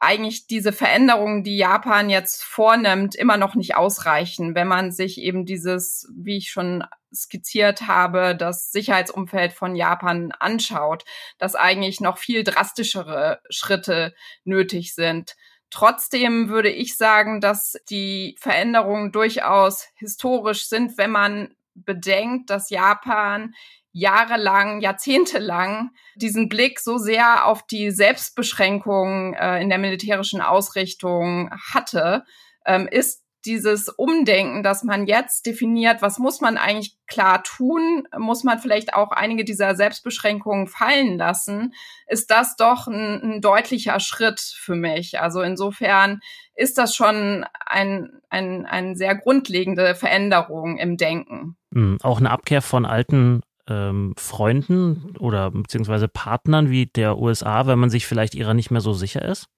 eigentlich 0.00 0.46
diese 0.46 0.72
Veränderungen, 0.72 1.44
die 1.44 1.56
Japan 1.56 2.10
jetzt 2.10 2.42
vornimmt, 2.42 3.14
immer 3.14 3.36
noch 3.36 3.54
nicht 3.54 3.76
ausreichen, 3.76 4.54
wenn 4.54 4.68
man 4.68 4.92
sich 4.92 5.18
eben 5.18 5.46
dieses, 5.46 6.10
wie 6.14 6.36
ich 6.38 6.50
schon 6.50 6.84
skizziert 7.12 7.86
habe, 7.86 8.36
das 8.36 8.72
Sicherheitsumfeld 8.72 9.52
von 9.52 9.76
Japan 9.76 10.32
anschaut, 10.32 11.04
dass 11.38 11.54
eigentlich 11.54 12.00
noch 12.00 12.18
viel 12.18 12.44
drastischere 12.44 13.40
Schritte 13.48 14.14
nötig 14.44 14.94
sind. 14.94 15.36
Trotzdem 15.70 16.48
würde 16.48 16.70
ich 16.70 16.96
sagen, 16.96 17.40
dass 17.40 17.74
die 17.88 18.36
Veränderungen 18.38 19.10
durchaus 19.10 19.88
historisch 19.94 20.68
sind, 20.68 20.98
wenn 20.98 21.10
man 21.10 21.54
bedenkt, 21.74 22.50
dass 22.50 22.70
Japan 22.70 23.54
jahrelang, 23.94 24.80
jahrzehntelang 24.80 25.90
diesen 26.16 26.48
Blick 26.48 26.80
so 26.80 26.98
sehr 26.98 27.46
auf 27.46 27.64
die 27.64 27.92
Selbstbeschränkung 27.92 29.34
äh, 29.34 29.62
in 29.62 29.68
der 29.68 29.78
militärischen 29.78 30.40
Ausrichtung 30.40 31.50
hatte, 31.72 32.24
ähm, 32.66 32.88
ist 32.90 33.22
dieses 33.44 33.88
Umdenken, 33.88 34.62
dass 34.62 34.84
man 34.84 35.06
jetzt 35.06 35.46
definiert, 35.46 36.02
was 36.02 36.18
muss 36.18 36.40
man 36.40 36.56
eigentlich 36.56 36.96
klar 37.06 37.42
tun, 37.42 38.08
muss 38.16 38.42
man 38.42 38.58
vielleicht 38.58 38.94
auch 38.94 39.10
einige 39.10 39.44
dieser 39.44 39.74
Selbstbeschränkungen 39.76 40.66
fallen 40.66 41.18
lassen, 41.18 41.74
ist 42.08 42.30
das 42.30 42.56
doch 42.56 42.86
ein, 42.88 43.22
ein 43.22 43.40
deutlicher 43.42 44.00
Schritt 44.00 44.40
für 44.40 44.74
mich. 44.74 45.20
Also 45.20 45.42
insofern 45.42 46.20
ist 46.56 46.78
das 46.78 46.96
schon 46.96 47.44
ein, 47.66 48.10
ein, 48.28 48.66
ein 48.66 48.96
sehr 48.96 49.14
grundlegende 49.14 49.94
Veränderung 49.94 50.78
im 50.78 50.96
Denken. 50.96 51.56
Hm, 51.72 51.98
auch 52.02 52.18
eine 52.18 52.30
Abkehr 52.30 52.62
von 52.62 52.86
alten 52.86 53.42
ähm, 53.68 54.14
Freunden 54.16 55.16
oder 55.18 55.50
beziehungsweise 55.50 56.08
Partnern 56.08 56.70
wie 56.70 56.86
der 56.86 57.18
USA, 57.18 57.66
wenn 57.66 57.78
man 57.78 57.90
sich 57.90 58.06
vielleicht 58.06 58.34
ihrer 58.34 58.54
nicht 58.54 58.70
mehr 58.70 58.80
so 58.80 58.92
sicher 58.92 59.22
ist? 59.22 59.48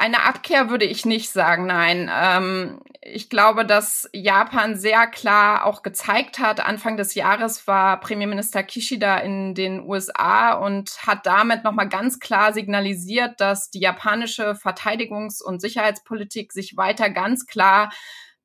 Eine 0.00 0.22
Abkehr 0.22 0.70
würde 0.70 0.84
ich 0.84 1.04
nicht 1.04 1.30
sagen, 1.30 1.66
nein. 1.66 2.08
Ähm, 2.14 2.80
ich 3.02 3.28
glaube, 3.28 3.66
dass 3.66 4.08
Japan 4.12 4.76
sehr 4.76 5.08
klar 5.08 5.66
auch 5.66 5.82
gezeigt 5.82 6.38
hat, 6.38 6.64
Anfang 6.64 6.96
des 6.96 7.16
Jahres 7.16 7.66
war 7.66 7.98
Premierminister 7.98 8.62
Kishida 8.62 9.18
in 9.18 9.56
den 9.56 9.80
USA 9.80 10.52
und 10.52 11.04
hat 11.04 11.26
damit 11.26 11.64
nochmal 11.64 11.88
ganz 11.88 12.20
klar 12.20 12.52
signalisiert, 12.52 13.40
dass 13.40 13.70
die 13.70 13.80
japanische 13.80 14.52
Verteidigungs- 14.52 15.42
und 15.42 15.60
Sicherheitspolitik 15.60 16.52
sich 16.52 16.76
weiter 16.76 17.10
ganz 17.10 17.46
klar 17.46 17.90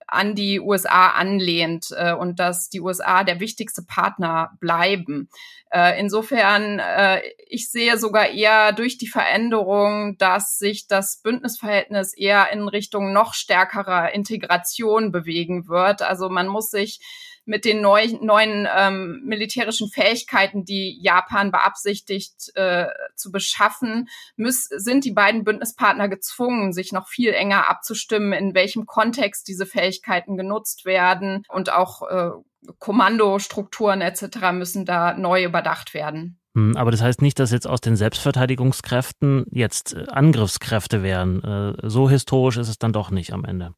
an 0.07 0.35
die 0.35 0.59
USA 0.59 1.07
anlehnt 1.09 1.87
äh, 1.95 2.13
und 2.13 2.39
dass 2.39 2.69
die 2.69 2.81
USA 2.81 3.23
der 3.23 3.39
wichtigste 3.39 3.83
Partner 3.83 4.51
bleiben. 4.59 5.29
Äh, 5.71 5.99
insofern, 5.99 6.79
äh, 6.79 7.21
ich 7.47 7.69
sehe 7.69 7.97
sogar 7.97 8.29
eher 8.29 8.73
durch 8.73 8.97
die 8.97 9.07
Veränderung, 9.07 10.17
dass 10.17 10.57
sich 10.57 10.87
das 10.87 11.21
Bündnisverhältnis 11.21 12.13
eher 12.13 12.51
in 12.51 12.67
Richtung 12.67 13.11
noch 13.11 13.33
stärkerer 13.33 14.13
Integration 14.13 15.11
bewegen 15.11 15.67
wird. 15.67 16.01
Also 16.01 16.29
man 16.29 16.47
muss 16.47 16.69
sich 16.69 16.99
mit 17.45 17.65
den 17.65 17.81
neu, 17.81 18.07
neuen 18.21 18.67
ähm, 18.75 19.21
militärischen 19.25 19.89
Fähigkeiten, 19.89 20.65
die 20.65 20.99
Japan 21.01 21.51
beabsichtigt 21.51 22.55
äh, 22.55 22.87
zu 23.15 23.31
beschaffen, 23.31 24.07
müß, 24.35 24.65
sind 24.65 25.05
die 25.05 25.11
beiden 25.11 25.43
Bündnispartner 25.43 26.09
gezwungen, 26.09 26.73
sich 26.73 26.91
noch 26.91 27.07
viel 27.07 27.33
enger 27.33 27.69
abzustimmen, 27.69 28.33
in 28.33 28.53
welchem 28.53 28.85
Kontext 28.85 29.47
diese 29.47 29.65
Fähigkeiten 29.65 30.37
genutzt 30.37 30.85
werden 30.85 31.43
und 31.49 31.71
auch 31.71 32.01
äh, 32.03 32.31
Kommandostrukturen 32.79 34.01
etc. 34.01 34.51
müssen 34.53 34.85
da 34.85 35.13
neu 35.13 35.43
überdacht 35.43 35.93
werden. 35.93 36.39
Hm, 36.55 36.77
aber 36.77 36.91
das 36.91 37.01
heißt 37.01 37.21
nicht, 37.21 37.39
dass 37.39 37.51
jetzt 37.51 37.67
aus 37.67 37.81
den 37.81 37.95
Selbstverteidigungskräften 37.95 39.45
jetzt 39.51 39.93
äh, 39.93 40.05
Angriffskräfte 40.09 41.03
wären. 41.03 41.43
Äh, 41.43 41.89
so 41.89 42.09
historisch 42.09 42.57
ist 42.57 42.69
es 42.69 42.77
dann 42.77 42.93
doch 42.93 43.11
nicht 43.11 43.33
am 43.33 43.43
Ende. 43.43 43.73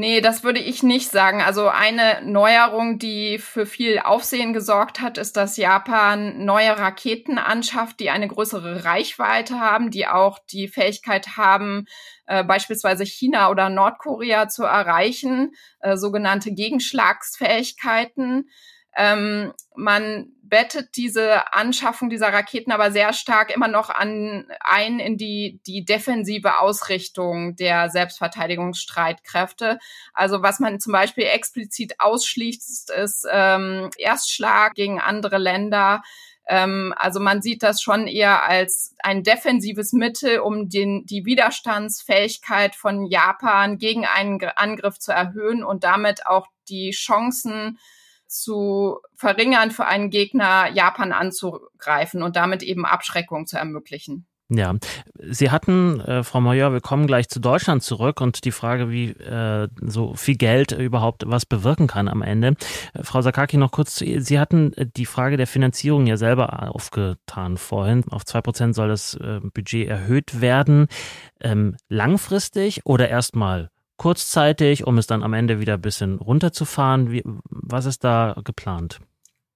Nee, 0.00 0.20
das 0.20 0.44
würde 0.44 0.60
ich 0.60 0.84
nicht 0.84 1.10
sagen. 1.10 1.42
Also 1.42 1.66
eine 1.66 2.22
Neuerung, 2.22 3.00
die 3.00 3.38
für 3.38 3.66
viel 3.66 3.98
Aufsehen 3.98 4.52
gesorgt 4.52 5.00
hat, 5.00 5.18
ist, 5.18 5.36
dass 5.36 5.56
Japan 5.56 6.44
neue 6.44 6.78
Raketen 6.78 7.36
anschafft, 7.36 7.98
die 7.98 8.08
eine 8.08 8.28
größere 8.28 8.84
Reichweite 8.84 9.58
haben, 9.58 9.90
die 9.90 10.06
auch 10.06 10.38
die 10.52 10.68
Fähigkeit 10.68 11.36
haben, 11.36 11.86
äh, 12.26 12.44
beispielsweise 12.44 13.04
China 13.04 13.50
oder 13.50 13.70
Nordkorea 13.70 14.46
zu 14.46 14.62
erreichen, 14.62 15.56
äh, 15.80 15.96
sogenannte 15.96 16.52
Gegenschlagsfähigkeiten. 16.52 18.48
Ähm, 18.98 19.54
man 19.76 20.32
bettet 20.42 20.96
diese 20.96 21.52
Anschaffung 21.52 22.10
dieser 22.10 22.32
Raketen 22.32 22.72
aber 22.72 22.90
sehr 22.90 23.12
stark 23.12 23.54
immer 23.54 23.68
noch 23.68 23.90
an, 23.90 24.46
ein 24.60 24.98
in 24.98 25.16
die, 25.16 25.60
die 25.66 25.84
defensive 25.84 26.58
Ausrichtung 26.58 27.54
der 27.54 27.90
Selbstverteidigungsstreitkräfte. 27.90 29.78
Also 30.14 30.42
was 30.42 30.58
man 30.58 30.80
zum 30.80 30.92
Beispiel 30.92 31.24
explizit 31.24 32.00
ausschließt, 32.00 32.90
ist 32.90 33.26
ähm, 33.30 33.90
Erstschlag 33.98 34.74
gegen 34.74 35.00
andere 35.00 35.38
Länder. 35.38 36.02
Ähm, 36.48 36.92
also 36.96 37.20
man 37.20 37.40
sieht 37.40 37.62
das 37.62 37.80
schon 37.80 38.08
eher 38.08 38.44
als 38.44 38.94
ein 39.00 39.22
defensives 39.22 39.92
Mittel, 39.92 40.40
um 40.40 40.68
den, 40.68 41.06
die 41.06 41.24
Widerstandsfähigkeit 41.24 42.74
von 42.74 43.04
Japan 43.06 43.78
gegen 43.78 44.06
einen 44.06 44.40
Angriff 44.56 44.98
zu 44.98 45.12
erhöhen 45.12 45.62
und 45.62 45.84
damit 45.84 46.26
auch 46.26 46.48
die 46.68 46.90
Chancen 46.90 47.78
zu 48.28 48.98
verringern 49.14 49.70
für 49.70 49.86
einen 49.86 50.10
Gegner, 50.10 50.70
Japan 50.72 51.12
anzugreifen 51.12 52.22
und 52.22 52.36
damit 52.36 52.62
eben 52.62 52.84
Abschreckung 52.84 53.46
zu 53.46 53.56
ermöglichen. 53.56 54.26
Ja, 54.50 54.74
Sie 55.18 55.50
hatten, 55.50 56.00
äh, 56.00 56.24
Frau 56.24 56.40
Major, 56.40 56.72
wir 56.72 56.80
kommen 56.80 57.06
gleich 57.06 57.28
zu 57.28 57.38
Deutschland 57.38 57.82
zurück 57.82 58.22
und 58.22 58.46
die 58.46 58.50
Frage, 58.50 58.90
wie 58.90 59.10
äh, 59.10 59.68
so 59.82 60.14
viel 60.14 60.36
Geld 60.36 60.72
überhaupt 60.72 61.24
was 61.26 61.44
bewirken 61.44 61.86
kann 61.86 62.08
am 62.08 62.22
Ende. 62.22 62.54
Äh, 62.94 63.02
Frau 63.02 63.20
Sakaki, 63.20 63.58
noch 63.58 63.72
kurz 63.72 63.96
zu. 63.96 64.06
Sie 64.20 64.40
hatten 64.40 64.72
äh, 64.72 64.86
die 64.86 65.04
Frage 65.04 65.36
der 65.36 65.46
Finanzierung 65.46 66.06
ja 66.06 66.16
selber 66.16 66.74
aufgetan 66.74 67.58
vorhin. 67.58 68.04
Auf 68.10 68.24
zwei 68.24 68.40
Prozent 68.40 68.74
soll 68.74 68.88
das 68.88 69.14
äh, 69.16 69.40
Budget 69.42 69.86
erhöht 69.86 70.40
werden. 70.40 70.86
Ähm, 71.40 71.76
langfristig 71.90 72.80
oder 72.86 73.10
erstmal 73.10 73.70
kurzzeitig, 73.98 74.86
um 74.86 74.96
es 74.96 75.06
dann 75.06 75.22
am 75.22 75.34
Ende 75.34 75.60
wieder 75.60 75.74
ein 75.74 75.82
bisschen 75.82 76.18
runterzufahren? 76.18 77.10
Wie, 77.10 77.22
was 77.24 77.84
ist 77.84 78.04
da 78.04 78.34
geplant? 78.44 79.00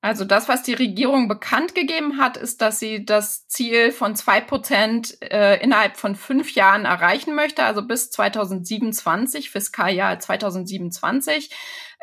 Also 0.05 0.25
das, 0.25 0.49
was 0.49 0.65
die 0.65 0.75
Regierung 0.75 1.29
bekannt 1.29 1.77
gegeben 1.77 2.19
hat, 2.19 2.37
ist, 2.37 2.61
dass 2.61 2.81
sie 2.81 3.07
das 3.07 3.47
Ziel 3.47 3.93
von 3.93 4.17
zwei 4.17 4.41
Prozent 4.41 5.17
äh, 5.23 5.63
innerhalb 5.63 5.97
von 5.97 6.17
fünf 6.17 6.55
Jahren 6.57 6.87
erreichen 6.87 7.37
möchte, 7.37 7.63
also 7.63 7.87
bis 7.87 8.11
2027, 8.11 9.51
Fiskaljahr 9.51 10.19
2027. 10.19 11.51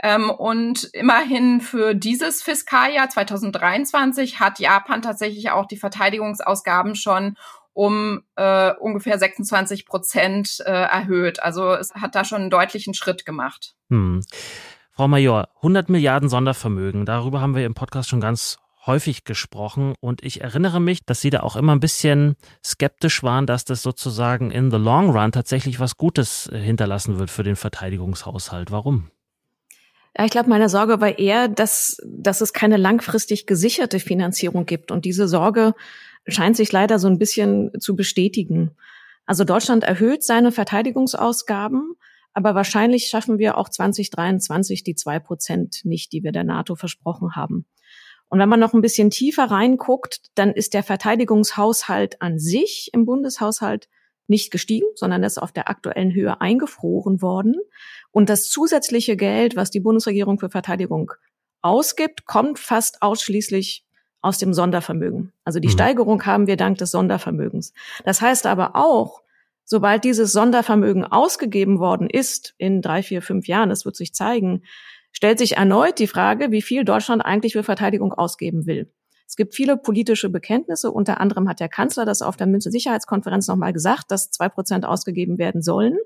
Ähm, 0.01 0.29
und 0.29 0.85
immerhin 0.93 1.59
für 1.59 1.93
dieses 1.93 2.41
Fiskaljahr 2.41 3.09
2023 3.09 4.39
hat 4.39 4.59
Japan 4.59 5.01
tatsächlich 5.01 5.51
auch 5.51 5.65
die 5.65 5.75
Verteidigungsausgaben 5.75 6.95
schon 6.95 7.35
um 7.79 8.23
äh, 8.35 8.73
ungefähr 8.73 9.17
26 9.17 9.85
Prozent 9.85 10.61
äh, 10.65 10.69
erhöht. 10.69 11.41
Also 11.41 11.75
es 11.75 11.93
hat 11.93 12.13
da 12.13 12.25
schon 12.25 12.41
einen 12.41 12.49
deutlichen 12.49 12.93
Schritt 12.93 13.25
gemacht. 13.25 13.73
Hm. 13.89 14.21
Frau 14.91 15.07
Major, 15.07 15.47
100 15.55 15.87
Milliarden 15.87 16.27
Sondervermögen, 16.27 17.05
darüber 17.05 17.39
haben 17.39 17.55
wir 17.55 17.65
im 17.65 17.75
Podcast 17.75 18.09
schon 18.09 18.19
ganz 18.19 18.57
häufig 18.85 19.23
gesprochen 19.23 19.95
und 20.01 20.25
ich 20.25 20.41
erinnere 20.41 20.81
mich, 20.81 21.05
dass 21.05 21.21
Sie 21.21 21.29
da 21.29 21.39
auch 21.39 21.55
immer 21.55 21.73
ein 21.73 21.79
bisschen 21.79 22.35
skeptisch 22.65 23.23
waren, 23.23 23.45
dass 23.45 23.63
das 23.63 23.81
sozusagen 23.81 24.51
in 24.51 24.71
the 24.71 24.77
long 24.77 25.11
run 25.11 25.31
tatsächlich 25.31 25.79
was 25.79 25.95
Gutes 25.95 26.49
äh, 26.51 26.59
hinterlassen 26.59 27.17
wird 27.17 27.29
für 27.31 27.43
den 27.43 27.55
Verteidigungshaushalt. 27.55 28.71
Warum? 28.71 29.09
Ja, 30.17 30.25
ich 30.25 30.31
glaube, 30.31 30.49
meine 30.49 30.67
Sorge 30.67 30.99
war 30.99 31.17
eher, 31.17 31.47
dass, 31.47 32.01
dass 32.05 32.41
es 32.41 32.51
keine 32.51 32.75
langfristig 32.75 33.45
gesicherte 33.45 34.01
Finanzierung 34.01 34.65
gibt. 34.65 34.91
Und 34.91 35.05
diese 35.05 35.29
Sorge 35.29 35.75
scheint 36.27 36.57
sich 36.57 36.71
leider 36.71 36.99
so 36.99 37.07
ein 37.07 37.17
bisschen 37.17 37.71
zu 37.79 37.95
bestätigen. 37.95 38.71
Also 39.25 39.43
Deutschland 39.43 39.83
erhöht 39.83 40.23
seine 40.23 40.51
Verteidigungsausgaben, 40.51 41.95
aber 42.33 42.55
wahrscheinlich 42.55 43.07
schaffen 43.07 43.37
wir 43.37 43.57
auch 43.57 43.69
2023 43.69 44.83
die 44.83 44.95
zwei 44.95 45.19
Prozent 45.19 45.81
nicht, 45.83 46.11
die 46.11 46.23
wir 46.23 46.31
der 46.31 46.43
NATO 46.43 46.75
versprochen 46.75 47.35
haben. 47.35 47.65
Und 48.29 48.39
wenn 48.39 48.49
man 48.49 48.59
noch 48.59 48.73
ein 48.73 48.81
bisschen 48.81 49.09
tiefer 49.09 49.45
reinguckt, 49.45 50.21
dann 50.35 50.51
ist 50.51 50.73
der 50.73 50.83
Verteidigungshaushalt 50.83 52.21
an 52.21 52.37
sich 52.37 52.89
im 52.93 53.05
Bundeshaushalt 53.05 53.89
nicht 54.27 54.51
gestiegen, 54.51 54.85
sondern 54.95 55.23
ist 55.23 55.39
auf 55.39 55.51
der 55.51 55.69
aktuellen 55.69 56.13
Höhe 56.13 56.39
eingefroren 56.39 57.21
worden. 57.23 57.55
Und 58.11 58.29
das 58.29 58.49
zusätzliche 58.49 59.17
Geld, 59.17 59.55
was 59.55 59.71
die 59.71 59.79
Bundesregierung 59.79 60.39
für 60.39 60.49
Verteidigung 60.49 61.11
ausgibt, 61.61 62.25
kommt 62.25 62.59
fast 62.59 63.01
ausschließlich 63.01 63.83
aus 64.21 64.37
dem 64.37 64.53
Sondervermögen. 64.53 65.31
Also 65.43 65.59
die 65.59 65.67
mhm. 65.67 65.73
Steigerung 65.73 66.25
haben 66.25 66.47
wir 66.47 66.57
dank 66.57 66.77
des 66.77 66.91
Sondervermögens. 66.91 67.73
Das 68.05 68.21
heißt 68.21 68.45
aber 68.45 68.75
auch, 68.75 69.21
sobald 69.65 70.03
dieses 70.03 70.31
Sondervermögen 70.31 71.05
ausgegeben 71.05 71.79
worden 71.79 72.09
ist 72.09 72.55
in 72.57 72.81
drei, 72.81 73.03
vier, 73.03 73.21
fünf 73.21 73.47
Jahren, 73.47 73.69
das 73.69 73.85
wird 73.85 73.95
sich 73.95 74.13
zeigen, 74.13 74.63
stellt 75.11 75.39
sich 75.39 75.57
erneut 75.57 75.99
die 75.99 76.07
Frage, 76.07 76.51
wie 76.51 76.61
viel 76.61 76.83
Deutschland 76.83 77.23
eigentlich 77.23 77.53
für 77.53 77.63
Verteidigung 77.63 78.13
ausgeben 78.13 78.65
will. 78.65 78.91
Es 79.27 79.35
gibt 79.35 79.53
viele 79.53 79.77
politische 79.77 80.29
Bekenntnisse. 80.29 80.91
Unter 80.91 81.21
anderem 81.21 81.47
hat 81.47 81.59
der 81.59 81.69
Kanzler 81.69 82.03
das 82.03 82.23
auf 82.23 82.35
der 82.35 82.47
Münze-Sicherheitskonferenz 82.47 83.47
nochmal 83.47 83.73
gesagt, 83.73 84.09
dass 84.09 84.31
zwei 84.31 84.49
Prozent 84.49 84.85
ausgegeben 84.85 85.37
werden 85.37 85.61
sollen. 85.61 85.99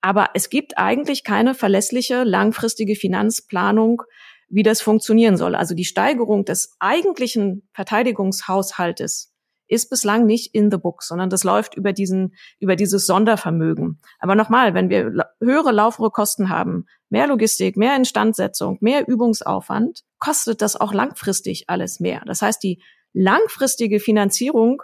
Aber 0.00 0.30
es 0.34 0.48
gibt 0.48 0.78
eigentlich 0.78 1.24
keine 1.24 1.54
verlässliche, 1.54 2.22
langfristige 2.22 2.94
Finanzplanung, 2.94 4.02
wie 4.48 4.62
das 4.62 4.80
funktionieren 4.80 5.36
soll. 5.36 5.54
Also 5.54 5.74
die 5.74 5.84
Steigerung 5.84 6.44
des 6.44 6.76
eigentlichen 6.78 7.68
Verteidigungshaushaltes 7.72 9.32
ist 9.68 9.90
bislang 9.90 10.24
nicht 10.24 10.54
in 10.54 10.70
the 10.70 10.78
book, 10.78 11.02
sondern 11.02 11.28
das 11.28 11.44
läuft 11.44 11.74
über 11.74 11.92
diesen, 11.92 12.34
über 12.58 12.74
dieses 12.74 13.06
Sondervermögen. 13.06 14.00
Aber 14.18 14.34
nochmal, 14.34 14.74
wenn 14.74 14.88
wir 14.88 15.30
höhere 15.40 15.72
laufende 15.72 16.10
Kosten 16.10 16.48
haben, 16.48 16.86
mehr 17.10 17.26
Logistik, 17.26 17.76
mehr 17.76 17.94
Instandsetzung, 17.94 18.78
mehr 18.80 19.06
Übungsaufwand, 19.06 20.04
kostet 20.18 20.62
das 20.62 20.76
auch 20.76 20.94
langfristig 20.94 21.68
alles 21.68 22.00
mehr. 22.00 22.22
Das 22.26 22.40
heißt, 22.40 22.62
die 22.62 22.82
langfristige 23.12 24.00
Finanzierung 24.00 24.82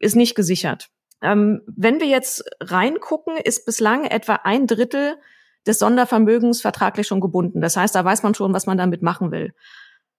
ist 0.00 0.16
nicht 0.16 0.34
gesichert. 0.34 0.88
Ähm, 1.22 1.62
wenn 1.66 2.00
wir 2.00 2.08
jetzt 2.08 2.44
reingucken, 2.60 3.36
ist 3.36 3.64
bislang 3.64 4.04
etwa 4.04 4.40
ein 4.42 4.66
Drittel 4.66 5.16
des 5.66 5.78
Sondervermögens 5.78 6.60
vertraglich 6.60 7.06
schon 7.06 7.20
gebunden. 7.20 7.60
Das 7.60 7.76
heißt, 7.76 7.94
da 7.94 8.04
weiß 8.04 8.22
man 8.22 8.34
schon, 8.34 8.52
was 8.52 8.66
man 8.66 8.78
damit 8.78 9.02
machen 9.02 9.30
will. 9.30 9.52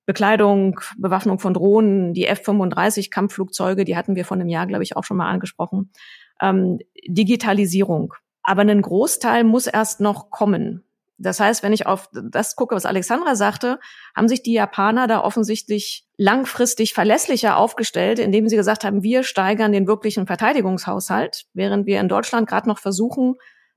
Bekleidung, 0.06 0.80
Bewaffnung 0.98 1.40
von 1.40 1.54
Drohnen, 1.54 2.14
die 2.14 2.28
F-35 2.28 3.10
Kampfflugzeuge, 3.10 3.86
die 3.86 3.98
hatten 3.98 4.16
wir 4.16 4.25
vor 4.25 4.36
einem 4.36 4.50
Jahr, 4.50 4.68
glaube 4.68 4.84
ich, 4.84 4.96
auch 4.96 5.04
schon 5.04 5.18
mal 5.18 5.30
angesprochen. 5.30 5.92
Ähm, 6.42 6.80
Digitalisierung. 7.08 8.14
Aber 8.44 8.62
ein 8.62 8.82
Großteil 8.82 9.44
muss 9.44 9.66
erst 9.66 10.02
noch 10.02 10.30
kommen. 10.30 10.84
Das 11.18 11.40
heißt, 11.40 11.64
wenn 11.64 11.74
ich 11.74 11.88
auf 11.88 12.10
das 12.12 12.56
gucke, 12.56 12.75
was 12.75 12.86
Alexandra 12.86 13.36
sagte, 13.36 13.80
haben 14.16 14.28
sich 14.28 14.44
die 14.44 14.54
Japaner 14.54 15.08
da 15.08 15.24
offensichtlich 15.24 16.06
langfristig 16.18 16.94
verlässlicher 16.94 17.58
aufgestellt, 17.58 18.20
indem 18.20 18.50
sie 18.50 18.58
gesagt 18.58 18.84
haben, 18.84 19.02
wir 19.02 19.24
steigern 19.24 19.72
den 19.72 19.88
wirklichen 19.88 20.28
Verteidigungshaushalt, 20.28 21.46
während 21.54 21.86
wir 21.86 22.02
in 22.02 22.10
Deutschland 22.10 22.50
gerade 22.50 22.68
noch 22.68 22.80
versuchen, 22.80 23.36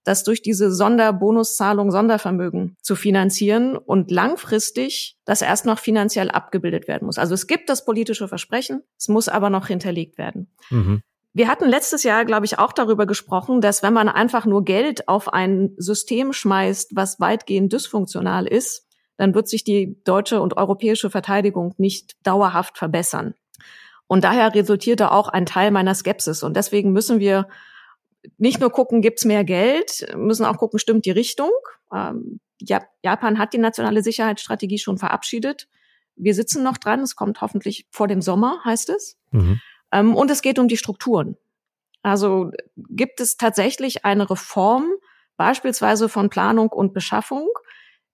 das 0.09 0.25
durch 0.25 0.41
diese 0.41 0.73
Sonderbonuszahlung 0.73 1.91
Sondervermögen 1.91 2.77
zu 2.81 2.97
finanzieren 2.97 3.77
und 3.77 4.11
langfristig 4.11 5.19
das 5.27 5.43
erst 5.43 5.67
noch 5.67 5.79
finanziell 5.79 6.31
abgebildet 6.31 6.89
werden 6.89 7.05
muss. 7.05 7.19
Also 7.19 7.35
es 7.35 7.47
gibt 7.47 7.69
das 7.69 7.85
politische 7.85 8.27
Versprechen, 8.27 8.83
es 8.99 9.09
muss 9.09 9.29
aber 9.29 9.51
noch 9.51 9.67
hinterlegt 9.67 10.17
werden. 10.17 10.51
Mhm. 10.71 11.03
Wir 11.35 11.49
hatten 11.49 11.69
letztes 11.69 12.05
Jahr, 12.05 12.25
glaube 12.25 12.47
ich, 12.47 12.59
auch 12.59 12.73
darüber 12.73 13.05
gesprochen, 13.05 13.61
dass 13.61 13.83
wenn 13.83 13.93
man 13.93 14.09
einfach 14.09 14.47
nur 14.47 14.65
Geld 14.65 15.09
auf 15.09 15.31
ein 15.31 15.75
System 15.77 16.33
schmeißt, 16.33 16.97
was 16.97 17.21
weitgehend 17.21 17.71
dysfunktional 17.75 18.47
ist, 18.47 18.87
dann 19.19 19.35
wird 19.35 19.47
sich 19.47 19.63
die 19.63 20.01
deutsche 20.05 20.41
und 20.41 20.57
europäische 20.57 21.11
Verteidigung 21.11 21.75
nicht 21.77 22.15
dauerhaft 22.27 22.79
verbessern. 22.79 23.35
Und 24.07 24.25
daher 24.25 24.55
resultierte 24.55 25.13
auch 25.13 25.29
ein 25.29 25.45
Teil 25.45 25.71
meiner 25.71 25.95
Skepsis. 25.95 26.43
Und 26.43 26.57
deswegen 26.57 26.93
müssen 26.93 27.21
wir 27.21 27.47
nicht 28.37 28.61
nur 28.61 28.71
gucken, 28.71 29.01
gibt's 29.01 29.25
mehr 29.25 29.45
Geld, 29.45 30.07
müssen 30.17 30.45
auch 30.45 30.59
gucken, 30.59 30.79
stimmt 30.79 31.05
die 31.05 31.11
Richtung. 31.11 31.51
Ähm, 31.93 32.41
Japan 32.61 33.39
hat 33.39 33.53
die 33.53 33.59
nationale 33.59 34.03
Sicherheitsstrategie 34.03 34.79
schon 34.79 34.99
verabschiedet. 34.99 35.69
Wir 36.17 36.35
sitzen 36.35 36.63
noch 36.63 36.77
dran. 36.77 37.01
Es 37.01 37.15
kommt 37.15 37.41
hoffentlich 37.41 37.87
vor 37.91 38.09
dem 38.09 38.21
Sommer, 38.21 38.61
heißt 38.65 38.91
es. 38.91 39.17
Mhm. 39.31 39.61
Ähm, 39.93 40.17
und 40.17 40.31
es 40.31 40.43
geht 40.43 40.59
um 40.59 40.69
die 40.69 40.77
Strukturen. 40.77 41.37
Also 42.03 42.51
gibt 42.77 43.21
es 43.21 43.37
tatsächlich 43.37 44.05
eine 44.05 44.29
Reform, 44.29 44.91
beispielsweise 45.37 46.09
von 46.09 46.31
Planung 46.31 46.69
und 46.69 46.93
Beschaffung, 46.93 47.49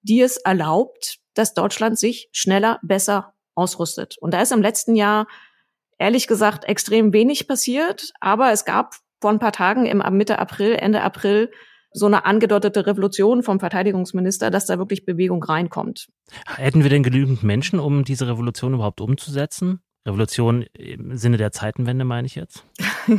die 0.03 0.21
es 0.21 0.37
erlaubt, 0.37 1.19
dass 1.35 1.55
Deutschland 1.55 1.99
sich 1.99 2.29
schneller, 2.33 2.79
besser 2.83 3.35
ausrüstet. 3.55 4.19
Und 4.19 4.35
da 4.35 4.43
ist 4.43 4.53
im 4.53 4.63
letzten 4.63 4.95
Jahr 4.95 5.27
ehrlich 5.99 6.27
gesagt 6.27 6.65
extrem 6.65 7.13
wenig 7.13 7.49
passiert, 7.49 8.13
aber 8.21 8.53
es 8.53 8.64
gab 8.64 8.97
vor 9.25 9.31
ein 9.31 9.39
paar 9.39 9.53
Tagen 9.53 9.87
im 9.87 10.03
Mitte 10.19 10.39
April, 10.39 10.75
Ende 10.75 11.01
April 11.01 11.51
so 11.93 12.05
eine 12.05 12.27
angedeutete 12.27 12.87
Revolution 12.87 13.43
vom 13.43 13.59
Verteidigungsminister, 13.59 14.51
dass 14.51 14.67
da 14.67 14.77
wirklich 14.77 15.07
Bewegung 15.07 15.43
reinkommt. 15.43 16.09
Hätten 16.45 16.83
wir 16.83 16.91
denn 16.91 17.03
genügend 17.03 17.43
Menschen, 17.43 17.81
um 17.81 18.05
diese 18.05 18.29
Revolution 18.29 18.75
überhaupt 18.75 19.01
umzusetzen? 19.01 19.81
Revolution 20.07 20.67
im 20.75 21.17
Sinne 21.17 21.39
der 21.39 21.53
Zeitenwende 21.53 22.05
meine 22.05 22.27
ich 22.27 22.35
jetzt? 22.35 22.67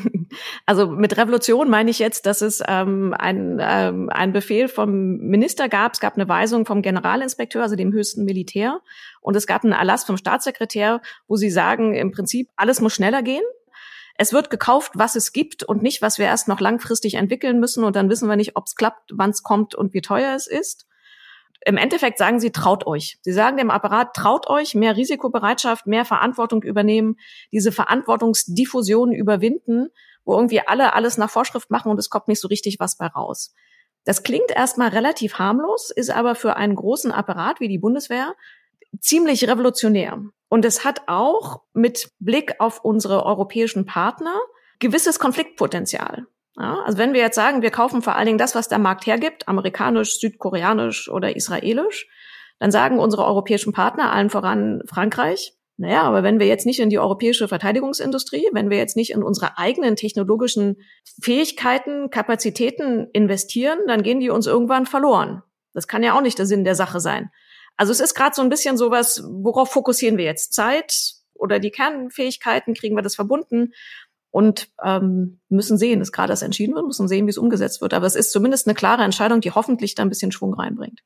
Also 0.68 0.88
mit 0.88 1.15
Revolution 1.18 1.70
meine 1.70 1.89
ich 1.89 2.00
jetzt, 2.00 2.26
dass 2.26 2.41
es 2.41 2.62
ähm, 2.68 3.15
ein, 3.18 3.60
ähm, 3.62 4.10
ein 4.10 4.34
Befehl 4.34 4.68
vom 4.68 5.18
Minister 5.18 5.70
gab, 5.70 5.94
es 5.94 6.00
gab 6.00 6.15
eine 6.15 6.28
Weisung 6.28 6.65
vom 6.65 6.82
Generalinspekteur, 6.82 7.63
also 7.63 7.76
dem 7.76 7.94
höchsten 7.94 8.26
Militär, 8.26 8.82
und 9.22 9.36
es 9.36 9.48
gab 9.48 9.63
einen 9.63 9.74
Erlass 9.74 10.04
vom 10.04 10.18
Staatssekretär, 10.18 11.02
wo 11.28 11.36
sie 11.36 11.50
sagen, 11.50 11.94
im 11.94 12.12
Prinzip, 12.12 12.50
alles 12.56 12.82
muss 12.82 12.94
schneller 12.94 13.24
gehen. 13.24 13.44
Es 14.17 14.32
wird 14.32 14.49
gekauft, 14.49 14.93
was 14.95 15.15
es 15.15 15.34
gibt 15.34 15.63
und 15.63 15.82
nicht, 15.82 16.01
was 16.01 16.17
wir 16.17 16.25
erst 16.25 16.47
noch 16.47 16.62
langfristig 16.62 17.15
entwickeln 17.15 17.60
müssen. 17.60 17.84
Und 17.84 17.95
dann 17.95 18.10
wissen 18.10 18.30
wir 18.30 18.38
nicht, 18.38 18.56
ob 18.56 18.65
es 18.67 18.75
klappt, 18.75 19.12
wann 19.13 19.32
es 19.32 19.43
kommt 19.43 19.75
und 19.75 19.93
wie 19.93 20.01
teuer 20.01 20.36
es 20.36 20.47
ist. 20.47 20.88
Im 21.65 21.78
Endeffekt 21.78 22.19
sagen 22.19 22.39
sie, 22.39 22.51
traut 22.51 22.86
euch. 22.86 23.17
Sie 23.21 23.34
sagen 23.34 23.58
dem 23.58 23.71
Apparat, 23.71 24.15
traut 24.15 24.47
euch, 24.47 24.75
mehr 24.75 24.95
Risikobereitschaft, 24.95 25.88
mehr 25.88 26.06
Verantwortung 26.06 26.62
übernehmen, 26.62 27.17
diese 27.51 27.71
Verantwortungsdiffusion 27.71 29.12
überwinden, 29.12 29.88
wo 30.23 30.36
irgendwie 30.36 30.62
alle 30.62 30.93
alles 30.93 31.17
nach 31.17 31.30
Vorschrift 31.30 31.71
machen 31.71 31.91
und 31.91 31.99
es 31.99 32.10
kommt 32.10 32.28
nicht 32.28 32.39
so 32.39 32.47
richtig 32.47 32.80
was 32.80 32.97
bei 32.97 33.08
raus. 33.08 33.54
Das 34.04 34.21
klingt 34.21 34.51
erstmal 34.51 34.89
relativ 34.89 35.39
harmlos, 35.39 35.89
ist 35.89 36.12
aber 36.12 36.36
für 36.36 36.56
einen 36.56 36.75
großen 36.75 37.12
Apparat 37.12 37.60
wie 37.60 37.67
die 37.67 37.80
Bundeswehr 37.80 38.36
ziemlich 38.99 39.47
revolutionär. 39.47 40.21
Und 40.49 40.65
es 40.65 40.84
hat 40.84 41.01
auch 41.08 41.62
mit 41.73 42.10
Blick 42.19 42.55
auf 42.60 42.84
unsere 42.84 43.25
europäischen 43.25 43.86
Partner 43.86 44.36
gewisses 44.79 45.19
Konfliktpotenzial. 45.19 46.27
Ja, 46.58 46.81
also 46.86 46.97
wenn 46.97 47.13
wir 47.13 47.21
jetzt 47.21 47.36
sagen, 47.36 47.62
wir 47.62 47.71
kaufen 47.71 48.01
vor 48.01 48.15
allen 48.15 48.27
Dingen 48.27 48.38
das, 48.38 48.55
was 48.55 48.69
der 48.69 48.79
Markt 48.79 49.05
hergibt, 49.05 49.47
amerikanisch, 49.47 50.19
südkoreanisch 50.19 51.10
oder 51.10 51.36
israelisch, 51.36 52.08
dann 52.60 52.71
sagen 52.71 52.99
unsere 52.99 53.25
europäischen 53.25 53.73
Partner, 53.73 54.13
allen 54.13 54.29
voran 54.29 54.81
Frankreich, 54.86 55.53
naja, 55.77 56.03
aber 56.03 56.23
wenn 56.23 56.39
wir 56.39 56.47
jetzt 56.47 56.65
nicht 56.65 56.79
in 56.79 56.89
die 56.89 56.99
europäische 56.99 57.49
Verteidigungsindustrie, 57.49 58.47
wenn 58.53 58.69
wir 58.69 58.77
jetzt 58.77 58.95
nicht 58.95 59.12
in 59.12 59.23
unsere 59.23 59.58
eigenen 59.58 59.97
technologischen 59.97 60.77
Fähigkeiten, 61.21 62.10
Kapazitäten 62.10 63.08
investieren, 63.12 63.79
dann 63.88 64.01
gehen 64.01 64.21
die 64.21 64.29
uns 64.29 64.47
irgendwann 64.47 64.86
verloren. 64.86 65.43
Das 65.73 65.89
kann 65.89 66.03
ja 66.03 66.15
auch 66.15 66.21
nicht 66.21 66.39
der 66.39 66.45
Sinn 66.45 66.63
der 66.63 66.75
Sache 66.75 67.01
sein. 67.01 67.29
Also 67.77 67.91
es 67.91 67.99
ist 67.99 68.13
gerade 68.13 68.35
so 68.35 68.41
ein 68.41 68.49
bisschen 68.49 68.77
sowas, 68.77 69.23
worauf 69.25 69.71
fokussieren 69.71 70.17
wir 70.17 70.25
jetzt? 70.25 70.53
Zeit 70.53 70.93
oder 71.33 71.59
die 71.59 71.71
Kernfähigkeiten, 71.71 72.73
kriegen 72.73 72.95
wir 72.95 73.03
das 73.03 73.15
verbunden? 73.15 73.73
und 74.35 74.67
ähm, 74.83 75.39
müssen 75.47 75.77
sehen, 75.77 75.99
dass 75.99 76.11
gerade 76.11 76.27
das 76.27 76.41
entschieden 76.41 76.75
wird, 76.75 76.85
müssen 76.85 77.07
sehen, 77.07 77.25
wie 77.25 77.29
es 77.29 77.38
umgesetzt 77.38 77.79
wird. 77.79 77.93
Aber 77.93 78.05
es 78.05 78.15
ist 78.15 78.33
zumindest 78.33 78.67
eine 78.67 78.75
klare 78.75 79.01
Entscheidung, 79.01 79.39
die 79.39 79.51
hoffentlich 79.51 79.95
da 79.95 80.03
ein 80.03 80.09
bisschen 80.09 80.33
Schwung 80.33 80.53
reinbringt. 80.53 80.99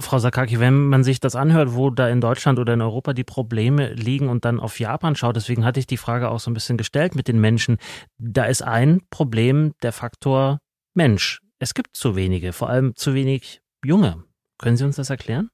Frau 0.00 0.18
Sakaki, 0.18 0.58
wenn 0.58 0.88
man 0.88 1.04
sich 1.04 1.20
das 1.20 1.36
anhört, 1.36 1.76
wo 1.76 1.90
da 1.90 2.08
in 2.08 2.20
Deutschland 2.20 2.58
oder 2.58 2.74
in 2.74 2.82
Europa 2.82 3.12
die 3.12 3.22
Probleme 3.22 3.92
liegen 3.92 4.28
und 4.28 4.44
dann 4.44 4.58
auf 4.58 4.80
Japan 4.80 5.14
schaut, 5.14 5.36
deswegen 5.36 5.64
hatte 5.64 5.78
ich 5.78 5.86
die 5.86 5.96
Frage 5.96 6.28
auch 6.28 6.40
so 6.40 6.50
ein 6.50 6.54
bisschen 6.54 6.76
gestellt 6.76 7.14
mit 7.14 7.28
den 7.28 7.40
Menschen, 7.40 7.76
da 8.18 8.46
ist 8.46 8.62
ein 8.62 9.02
Problem 9.10 9.72
der 9.84 9.92
Faktor 9.92 10.58
Mensch. 10.92 11.42
Es 11.60 11.72
gibt 11.72 11.96
zu 11.96 12.16
wenige, 12.16 12.52
vor 12.52 12.68
allem 12.68 12.96
zu 12.96 13.14
wenig 13.14 13.60
Junge. 13.84 14.24
Können 14.58 14.76
Sie 14.76 14.84
uns 14.84 14.96
das 14.96 15.10
erklären? 15.10 15.50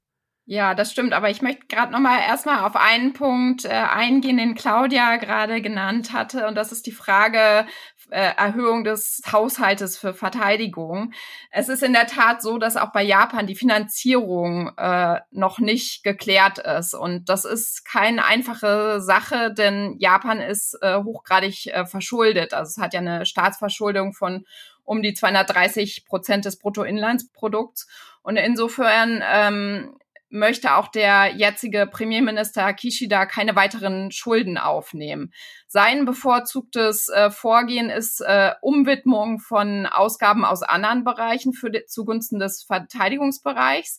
Ja, 0.49 0.75
das 0.75 0.93
stimmt. 0.93 1.13
Aber 1.13 1.29
ich 1.29 1.43
möchte 1.43 1.67
gerade 1.67 1.91
noch 1.91 1.99
mal 1.99 2.21
erstmal 2.21 2.65
auf 2.65 2.77
einen 2.77 3.13
Punkt 3.13 3.65
äh, 3.65 3.69
eingehen, 3.71 4.37
den 4.37 4.55
Claudia 4.55 5.17
gerade 5.17 5.61
genannt 5.61 6.13
hatte. 6.13 6.47
Und 6.47 6.55
das 6.55 6.71
ist 6.71 6.87
die 6.87 6.93
Frage 6.93 7.67
äh, 8.11 8.33
Erhöhung 8.37 8.85
des 8.85 9.23
Haushaltes 9.33 9.99
für 9.99 10.15
Verteidigung. 10.15 11.13
Es 11.51 11.69
ist 11.69 11.83
in 11.83 11.93
der 11.93 12.07
Tat 12.07 12.43
so, 12.43 12.59
dass 12.59 12.77
auch 12.77 12.93
bei 12.93 13.03
Japan 13.03 13.49
die 13.49 13.57
Finanzierung 13.57 14.71
äh, 14.77 15.19
noch 15.33 15.59
nicht 15.59 16.05
geklärt 16.05 16.59
ist. 16.59 16.95
Und 16.95 17.29
das 17.29 17.45
ist 17.45 17.85
keine 17.85 18.25
einfache 18.25 19.01
Sache, 19.01 19.53
denn 19.53 19.97
Japan 19.99 20.41
ist 20.41 20.79
äh, 20.81 21.03
hochgradig 21.03 21.67
äh, 21.67 21.87
verschuldet. 21.87 22.55
Also 22.55 22.71
es 22.71 22.79
hat 22.79 22.95
ja 22.95 23.01
eine 23.01 23.27
Staatsverschuldung 23.27 24.13
von 24.13 24.45
um 24.85 25.03
die 25.03 25.15
230 25.15 26.05
Prozent 26.07 26.45
des 26.45 26.61
Bruttoinlandsprodukts. 26.61 27.89
Und 28.23 28.37
insofern 28.37 29.25
ähm, 29.29 29.97
möchte 30.29 30.75
auch 30.75 30.89
der 30.89 31.35
jetzige 31.37 31.87
Premierminister 31.87 32.73
Kishida 32.75 33.27
keine 33.27 33.55
weiteren 33.57 34.11
Schulden 34.11 34.59
aufnehmen. 34.59 35.33
Sein 35.69 36.05
bevorzugtes 36.05 37.09
äh, 37.09 37.31
Vorgehen 37.31 37.91
ist 37.91 38.21
äh, 38.21 38.53
Umwidmung 38.61 39.39
von 39.39 39.87
Ausgaben 39.87 40.45
aus 40.45 40.63
anderen 40.63 41.05
Bereichen 41.05 41.53
für 41.53 41.71
die, 41.71 41.85
zugunsten 41.87 42.39
des 42.39 42.65
Verteidigungsbereichs. 42.65 43.99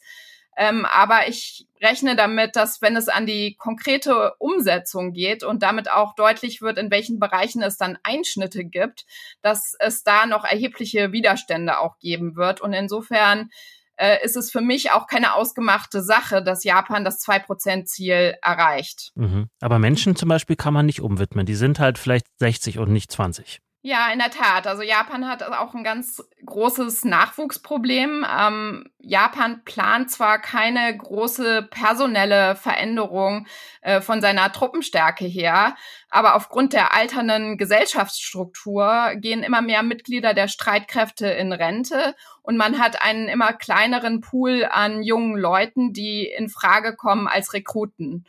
Ähm, 0.60 0.86
aber 0.86 1.28
ich 1.28 1.68
rechne 1.84 2.16
damit, 2.16 2.56
dass 2.56 2.82
wenn 2.82 2.96
es 2.96 3.10
an 3.10 3.28
die 3.28 3.56
konkrete 3.58 4.34
Umsetzung 4.40 5.14
geht 5.14 5.44
und 5.44 5.62
damit 5.62 5.92
auch 5.92 6.16
deutlich 6.16 6.64
wird, 6.64 6.80
in 6.80 6.90
welchen 6.90 7.20
Bereichen 7.20 7.62
es 7.62 7.78
dann 7.78 8.00
Einschnitte 8.02 8.66
gibt, 8.66 9.06
dass 9.44 9.76
es 9.78 10.04
da 10.04 10.26
noch 10.26 10.44
erhebliche 10.44 11.12
Widerstände 11.12 11.80
auch 11.80 12.00
geben 12.00 12.36
wird. 12.36 12.60
Und 12.60 12.74
insofern 12.74 13.52
äh, 13.98 14.24
ist 14.24 14.38
es 14.38 14.52
für 14.52 14.62
mich 14.62 14.92
auch 14.92 15.08
keine 15.08 15.34
ausgemachte 15.34 16.02
Sache, 16.02 16.44
dass 16.44 16.64
Japan 16.64 17.04
das 17.04 17.22
2%-Ziel 17.26 18.36
erreicht. 18.42 19.12
Mhm. 19.16 19.50
Aber 19.60 19.80
Menschen 19.80 20.16
zum 20.16 20.30
Beispiel 20.30 20.56
kann 20.56 20.74
man 20.74 20.86
nicht 20.86 21.02
umwidmen. 21.02 21.46
Die 21.46 21.56
sind 21.56 21.80
halt 21.80 21.98
vielleicht 21.98 22.28
60 22.40 22.80
und 22.80 22.92
nicht 22.92 23.12
20. 23.12 23.60
Ja, 23.88 24.12
in 24.12 24.20
der 24.20 24.32
Tat. 24.32 24.68
Also 24.68 24.84
Japan 24.84 25.30
hat 25.30 25.42
auch 25.44 25.74
ein 25.74 25.86
ganz 25.86 26.22
großes 26.46 27.06
Nachwuchsproblem. 27.06 28.26
Ähm, 28.38 28.90
Japan 29.00 29.64
plant 29.64 30.12
zwar 30.12 30.40
keine 30.40 30.98
große 30.98 31.70
personelle 31.72 32.58
Veränderung 32.58 33.48
äh, 33.80 34.02
von 34.02 34.20
seiner 34.20 34.52
Truppenstärke 34.52 35.24
her, 35.24 35.78
aber 36.10 36.36
aufgrund 36.36 36.74
der 36.74 36.94
alternden 36.94 37.58
Gesellschaftsstruktur 37.58 39.14
gehen 39.16 39.42
immer 39.42 39.62
mehr 39.62 39.84
Mitglieder 39.84 40.34
der 40.34 40.50
Streitkräfte 40.50 41.28
in 41.28 41.54
Rente 41.54 42.14
und 42.42 42.58
man 42.58 42.80
hat 42.80 43.02
einen 43.02 43.30
immer 43.30 43.54
kleineren 43.54 44.20
Pool 44.20 44.68
an 44.70 45.02
jungen 45.02 45.38
Leuten, 45.38 45.94
die 45.94 46.26
in 46.26 46.50
Frage 46.50 46.94
kommen 46.94 47.30
als 47.30 47.54
Rekruten. 47.54 48.26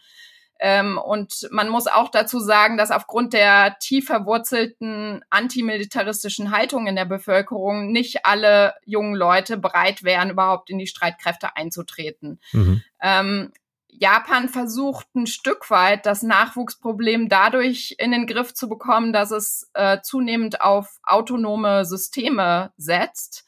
Ähm, 0.59 0.99
und 0.99 1.49
man 1.51 1.69
muss 1.69 1.87
auch 1.87 2.11
dazu 2.11 2.41
sagen, 2.41 2.77
dass 2.77 2.91
aufgrund 2.91 3.33
der 3.33 3.77
tief 3.79 4.07
verwurzelten 4.07 5.25
antimilitaristischen 5.31 6.51
Haltung 6.51 6.87
in 6.87 6.97
der 6.97 7.05
Bevölkerung 7.05 7.93
nicht 7.93 8.27
alle 8.27 8.75
jungen 8.85 9.15
Leute 9.15 9.57
bereit 9.57 10.03
wären, 10.03 10.31
überhaupt 10.31 10.71
in 10.71 10.79
die 10.79 10.87
Streitkräfte 10.89 11.57
einzutreten. 11.57 12.41
Mhm. 12.53 12.83
Ähm, 13.01 13.53
Japan 14.01 14.49
versucht 14.49 15.07
ein 15.15 15.27
Stück 15.27 15.71
weit 15.71 16.07
das 16.07 16.23
Nachwuchsproblem 16.23 17.29
dadurch 17.29 17.97
in 17.99 18.13
den 18.13 18.27
Griff 18.27 18.55
zu 18.55 18.69
bekommen, 18.69 19.13
dass 19.13 19.31
es 19.31 19.71
äh, 19.75 19.99
zunehmend 20.03 20.61
auf 20.61 20.99
autonome 21.03 21.85
Systeme 21.85 22.73
setzt. 22.77 23.45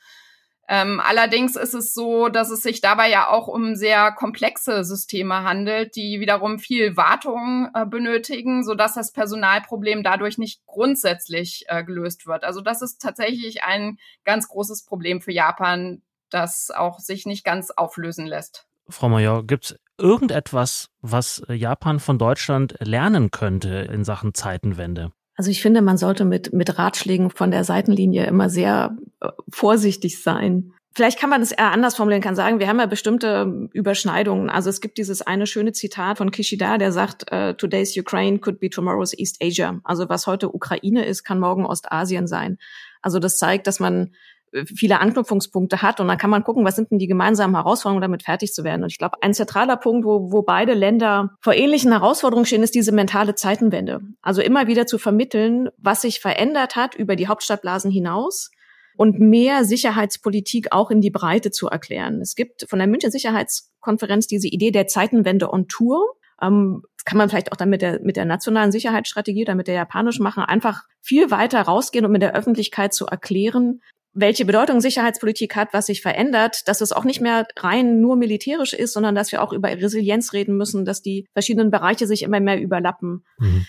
Ähm, 0.73 1.01
allerdings 1.05 1.57
ist 1.57 1.75
es 1.75 1.93
so, 1.95 2.29
dass 2.29 2.49
es 2.49 2.63
sich 2.63 2.81
dabei 2.81 3.11
ja 3.11 3.29
auch 3.29 3.49
um 3.49 3.75
sehr 3.75 4.13
komplexe 4.13 4.85
Systeme 4.85 5.43
handelt, 5.43 5.97
die 5.97 6.21
wiederum 6.21 6.61
viel 6.61 6.97
Wartung 6.97 7.69
äh, 7.75 7.85
benötigen, 7.85 8.63
sodass 8.63 8.95
das 8.95 9.11
Personalproblem 9.11 10.05
dadurch 10.05 10.39
nicht 10.39 10.65
grundsätzlich 10.67 11.65
äh, 11.67 11.83
gelöst 11.83 12.29
wird. 12.29 12.45
Also 12.45 12.61
das 12.61 12.83
ist 12.83 13.03
tatsächlich 13.03 13.65
ein 13.65 13.99
ganz 14.25 14.47
großes 14.47 14.85
Problem 14.85 15.21
für 15.21 15.33
Japan, 15.33 16.03
das 16.31 16.71
auch 16.71 17.01
sich 17.01 17.27
nicht 17.27 17.45
ganz 17.45 17.73
auflösen 17.73 18.27
lässt. 18.27 18.69
Frau 18.89 19.09
Major, 19.09 19.45
gibt 19.45 19.65
es 19.65 19.77
irgendetwas, 19.99 20.89
was 21.01 21.43
Japan 21.49 21.99
von 21.99 22.17
Deutschland 22.17 22.77
lernen 22.79 23.33
könnte 23.33 23.71
in 23.93 24.05
Sachen 24.05 24.35
Zeitenwende? 24.35 25.11
Also 25.41 25.51
ich 25.51 25.63
finde, 25.63 25.81
man 25.81 25.97
sollte 25.97 26.27
mit, 26.27 26.53
mit 26.53 26.79
Ratschlägen 26.79 27.31
von 27.31 27.51
der 27.51 27.65
Seitenlinie 27.65 28.27
immer 28.27 28.51
sehr 28.51 28.99
äh, 29.23 29.29
vorsichtig 29.49 30.23
sein. 30.23 30.75
Vielleicht 30.93 31.19
kann 31.19 31.31
man 31.31 31.41
es 31.41 31.51
eher 31.51 31.73
anders 31.73 31.97
formulieren, 31.97 32.21
kann 32.21 32.37
sagen, 32.37 32.59
wir 32.59 32.69
haben 32.69 32.79
ja 32.79 32.85
bestimmte 32.85 33.71
Überschneidungen. 33.73 34.51
Also 34.51 34.69
es 34.69 34.83
gibt 34.83 34.99
dieses 34.99 35.23
eine 35.23 35.47
schöne 35.47 35.73
Zitat 35.73 36.19
von 36.19 36.31
Kishida, 36.31 36.77
der 36.77 36.93
sagt, 36.93 37.33
uh, 37.33 37.55
today's 37.55 37.97
Ukraine 37.97 38.39
could 38.39 38.61
be 38.61 38.69
tomorrow's 38.69 39.19
East 39.19 39.39
Asia. 39.43 39.81
Also 39.83 40.11
was 40.11 40.27
heute 40.27 40.55
Ukraine 40.55 41.07
ist, 41.07 41.25
kann 41.25 41.41
morgen 41.41 41.65
Ostasien 41.65 42.27
sein. 42.27 42.59
Also 43.01 43.19
das 43.19 43.39
zeigt, 43.39 43.67
dass 43.67 43.81
man 43.81 44.13
viele 44.53 45.01
Anknüpfungspunkte 45.01 45.83
hat. 45.83 46.01
Und 46.01 46.09
dann 46.09 46.19
kann 46.19 46.31
man 46.31 46.45
gucken, 46.45 46.65
was 46.65 46.77
sind 46.77 46.91
denn 46.91 46.99
die 46.99 47.07
gemeinsamen 47.07 47.55
Herausforderungen, 47.55 48.03
damit 48.03 48.25
fertig 48.25 48.53
zu 48.53 48.65
werden. 48.65 48.83
Und 48.83 48.93
ich 48.93 48.99
glaube, 48.99 49.23
ein 49.23 49.35
zentraler 49.35 49.77
Punkt, 49.77 50.05
wo, 50.05 50.33
wo 50.33 50.43
beide 50.43 50.75
Länder 50.75 51.31
vor 51.41 51.55
ähnlichen 51.55 51.93
Herausforderungen 51.93 52.47
stehen, 52.47 52.63
ist 52.63 52.75
diese 52.75 52.93
mentale 52.93 53.35
Zeitenwende. 53.35 54.01
Also 54.23 54.43
immer 54.43 54.67
wieder 54.67 54.87
zu 54.87 54.99
vermitteln, 54.99 55.69
was 55.79 56.03
sich 56.03 56.21
verändert 56.21 56.77
hat 56.77 56.95
über 56.95 57.17
die 57.17 57.29
Hauptstadtblasen 57.29 57.91
hinaus 57.91 58.51
und 58.97 59.19
mehr 59.21 59.65
Sicherheitspolitik 59.65 60.73
auch 60.73 60.91
in 60.91 61.01
die 61.01 61.11
Breite 61.11 61.51
zu 61.51 61.69
erklären. 61.69 62.21
Es 62.21 62.35
gibt 62.35 62.67
von 62.69 62.79
der 62.79 62.89
München 62.89 63.11
Sicherheitskonferenz 63.11 64.27
diese 64.27 64.49
Idee 64.49 64.73
der 64.73 64.89
Zeitenwende 64.89 65.53
on 65.53 65.69
Tour. 65.69 66.17
Ähm, 66.43 66.83
kann 67.05 67.17
man 67.17 67.29
vielleicht 67.29 67.53
auch 67.53 67.57
dann 67.57 67.71
mit 67.71 67.83
der, 67.83 68.01
mit 68.03 68.17
der 68.17 68.25
nationalen 68.25 68.73
Sicherheitsstrategie 68.73 69.45
oder 69.45 69.55
mit 69.55 69.69
der 69.69 69.75
japanischen 69.75 70.23
machen, 70.23 70.43
einfach 70.43 70.83
viel 71.01 71.31
weiter 71.31 71.63
rausgehen 71.63 72.05
und 72.05 72.13
mit 72.13 72.23
der 72.23 72.35
Öffentlichkeit 72.35 72.93
zu 72.93 73.07
erklären, 73.07 73.81
welche 74.13 74.45
Bedeutung 74.45 74.81
Sicherheitspolitik 74.81 75.57
hat, 75.57 75.73
was 75.73 75.87
sich 75.87 76.03
verändert, 76.03 76.67
dass 76.67 76.81
es 76.81 76.93
auch 76.93 77.05
nicht 77.05 77.21
mehr 77.21 77.47
rein 77.57 78.01
nur 78.01 78.17
militärisch 78.17 78.73
ist, 78.73 78.93
sondern 78.93 79.15
dass 79.15 79.33
wir 79.33 79.43
auch 79.43 79.53
über 79.53 79.69
Resilienz 79.69 80.33
reden 80.33 80.57
müssen, 80.57 80.85
dass 80.85 81.03
die 81.03 81.27
verschiedenen 81.33 81.71
Bereiche 81.71 82.07
sich 82.07 82.23
immer 82.23 82.41
mehr 82.41 82.61
überlappen. 82.61 83.25
Mhm. 83.39 83.67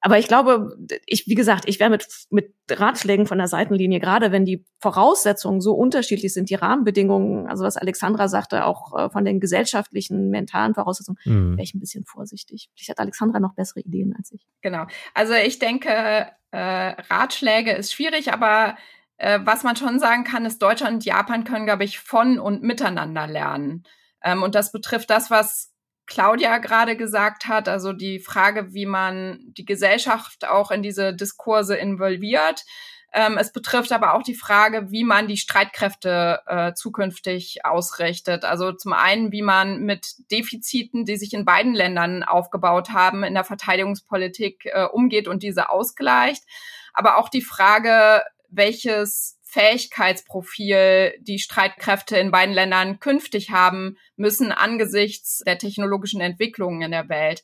Aber 0.00 0.18
ich 0.18 0.28
glaube, 0.28 0.76
ich, 1.06 1.26
wie 1.26 1.34
gesagt, 1.34 1.64
ich 1.66 1.80
wäre 1.80 1.90
mit, 1.90 2.06
mit 2.30 2.54
Ratschlägen 2.70 3.26
von 3.26 3.38
der 3.38 3.48
Seitenlinie, 3.48 3.98
gerade 3.98 4.30
wenn 4.30 4.44
die 4.44 4.64
Voraussetzungen 4.78 5.60
so 5.60 5.74
unterschiedlich 5.74 6.32
sind, 6.32 6.50
die 6.50 6.54
Rahmenbedingungen, 6.54 7.48
also 7.48 7.64
was 7.64 7.76
Alexandra 7.76 8.28
sagte, 8.28 8.64
auch 8.64 8.96
äh, 8.96 9.10
von 9.10 9.24
den 9.24 9.40
gesellschaftlichen, 9.40 10.30
mentalen 10.30 10.74
Voraussetzungen, 10.74 11.18
mhm. 11.24 11.52
wäre 11.56 11.64
ich 11.64 11.74
ein 11.74 11.80
bisschen 11.80 12.04
vorsichtig. 12.04 12.70
Vielleicht 12.74 12.90
hat 12.90 13.00
Alexandra 13.00 13.40
noch 13.40 13.54
bessere 13.54 13.80
Ideen 13.80 14.14
als 14.16 14.30
ich. 14.32 14.46
Genau. 14.62 14.86
Also 15.14 15.34
ich 15.34 15.58
denke, 15.58 16.28
äh, 16.52 16.58
Ratschläge 16.58 17.72
ist 17.72 17.92
schwierig, 17.92 18.32
aber 18.32 18.76
äh, 19.18 19.40
was 19.42 19.64
man 19.64 19.76
schon 19.76 19.98
sagen 19.98 20.24
kann, 20.24 20.46
ist, 20.46 20.62
Deutschland 20.62 20.94
und 20.94 21.04
Japan 21.04 21.44
können, 21.44 21.66
glaube 21.66 21.84
ich, 21.84 21.98
von 21.98 22.38
und 22.38 22.62
miteinander 22.62 23.26
lernen. 23.26 23.84
Ähm, 24.22 24.42
und 24.42 24.54
das 24.54 24.72
betrifft 24.72 25.10
das, 25.10 25.30
was 25.30 25.72
Claudia 26.06 26.58
gerade 26.58 26.96
gesagt 26.96 27.46
hat, 27.46 27.68
also 27.68 27.92
die 27.92 28.18
Frage, 28.18 28.72
wie 28.72 28.86
man 28.86 29.40
die 29.48 29.66
Gesellschaft 29.66 30.48
auch 30.48 30.70
in 30.70 30.82
diese 30.82 31.14
Diskurse 31.14 31.76
involviert. 31.76 32.64
Ähm, 33.12 33.38
es 33.38 33.52
betrifft 33.52 33.92
aber 33.92 34.14
auch 34.14 34.22
die 34.22 34.34
Frage, 34.34 34.90
wie 34.90 35.04
man 35.04 35.28
die 35.28 35.36
Streitkräfte 35.36 36.40
äh, 36.46 36.74
zukünftig 36.74 37.64
ausrichtet. 37.64 38.44
Also 38.44 38.72
zum 38.72 38.92
einen, 38.92 39.32
wie 39.32 39.42
man 39.42 39.80
mit 39.80 40.14
Defiziten, 40.30 41.04
die 41.04 41.16
sich 41.16 41.32
in 41.32 41.44
beiden 41.44 41.74
Ländern 41.74 42.22
aufgebaut 42.22 42.90
haben, 42.90 43.24
in 43.24 43.34
der 43.34 43.44
Verteidigungspolitik 43.44 44.66
äh, 44.66 44.84
umgeht 44.84 45.26
und 45.26 45.42
diese 45.42 45.70
ausgleicht. 45.70 46.44
Aber 46.92 47.16
auch 47.16 47.28
die 47.28 47.42
Frage, 47.42 48.22
welches 48.48 49.38
Fähigkeitsprofil 49.44 51.14
die 51.20 51.38
Streitkräfte 51.38 52.18
in 52.18 52.30
beiden 52.30 52.54
Ländern 52.54 53.00
künftig 53.00 53.50
haben 53.50 53.96
müssen 54.16 54.52
angesichts 54.52 55.42
der 55.46 55.58
technologischen 55.58 56.20
Entwicklungen 56.20 56.82
in 56.82 56.90
der 56.90 57.08
Welt. 57.08 57.42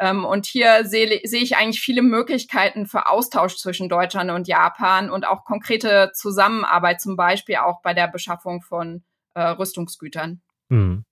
Ähm, 0.00 0.24
und 0.24 0.46
hier 0.46 0.84
sehe, 0.84 1.20
sehe 1.24 1.42
ich 1.42 1.56
eigentlich 1.56 1.80
viele 1.80 2.02
Möglichkeiten 2.02 2.86
für 2.86 3.08
Austausch 3.08 3.56
zwischen 3.56 3.88
Deutschland 3.88 4.30
und 4.30 4.48
Japan 4.48 5.10
und 5.10 5.26
auch 5.26 5.44
konkrete 5.44 6.10
Zusammenarbeit, 6.14 7.00
zum 7.00 7.16
Beispiel 7.16 7.56
auch 7.56 7.82
bei 7.82 7.94
der 7.94 8.08
Beschaffung 8.08 8.62
von 8.62 9.04
äh, 9.34 9.42
Rüstungsgütern. 9.42 10.40
Hm. 10.70 11.04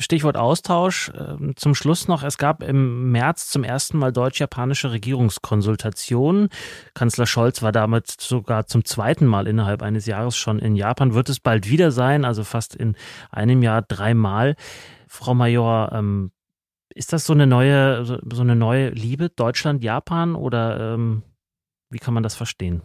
Stichwort 0.00 0.36
Austausch. 0.36 1.10
Ähm, 1.18 1.54
zum 1.56 1.74
Schluss 1.74 2.06
noch, 2.08 2.22
es 2.22 2.38
gab 2.38 2.62
im 2.62 3.10
März 3.10 3.48
zum 3.48 3.64
ersten 3.64 3.98
Mal 3.98 4.12
deutsch-japanische 4.12 4.92
Regierungskonsultationen. 4.92 6.48
Kanzler 6.94 7.26
Scholz 7.26 7.62
war 7.62 7.72
damit 7.72 8.08
sogar 8.08 8.66
zum 8.66 8.84
zweiten 8.84 9.26
Mal 9.26 9.46
innerhalb 9.46 9.82
eines 9.82 10.06
Jahres 10.06 10.36
schon 10.36 10.58
in 10.60 10.76
Japan. 10.76 11.14
Wird 11.14 11.28
es 11.28 11.40
bald 11.40 11.68
wieder 11.68 11.90
sein, 11.90 12.24
also 12.24 12.44
fast 12.44 12.74
in 12.76 12.96
einem 13.30 13.62
Jahr 13.62 13.82
dreimal. 13.82 14.54
Frau 15.08 15.34
Major, 15.34 15.90
ähm, 15.92 16.30
ist 16.94 17.12
das 17.12 17.26
so 17.26 17.32
eine 17.32 17.46
neue, 17.46 18.04
so 18.04 18.42
eine 18.42 18.56
neue 18.56 18.90
Liebe 18.90 19.28
Deutschland-Japan 19.28 20.34
oder 20.34 20.94
ähm, 20.94 21.22
wie 21.90 21.98
kann 21.98 22.14
man 22.14 22.22
das 22.22 22.34
verstehen? 22.34 22.82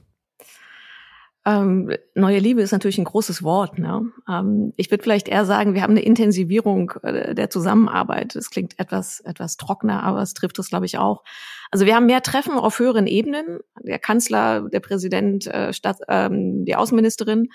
Ähm, 1.45 1.93
neue 2.15 2.39
Liebe 2.39 2.61
ist 2.61 2.71
natürlich 2.71 2.97
ein 2.97 3.03
großes 3.03 3.43
Wort. 3.43 3.77
Ne? 3.77 4.11
Ähm, 4.29 4.73
ich 4.77 4.89
würde 4.91 5.03
vielleicht 5.03 5.27
eher 5.27 5.45
sagen, 5.45 5.73
wir 5.73 5.81
haben 5.81 5.91
eine 5.91 6.01
Intensivierung 6.01 6.93
äh, 7.03 7.35
der 7.35 7.49
Zusammenarbeit. 7.49 8.35
Das 8.35 8.49
klingt 8.49 8.79
etwas, 8.79 9.19
etwas 9.19 9.57
trockener, 9.57 10.03
aber 10.03 10.21
es 10.21 10.33
trifft 10.33 10.57
es, 10.59 10.69
glaube 10.69 10.85
ich, 10.85 10.97
auch. 10.97 11.23
Also 11.69 11.85
wir 11.85 11.95
haben 11.95 12.05
mehr 12.05 12.21
Treffen 12.21 12.53
auf 12.53 12.79
höheren 12.79 13.07
Ebenen. 13.07 13.59
Der 13.81 13.99
Kanzler, 13.99 14.69
der 14.69 14.79
Präsident, 14.79 15.47
äh, 15.47 15.73
Stadt, 15.73 15.97
ähm, 16.07 16.63
die 16.63 16.75
Außenministerin. 16.77 17.49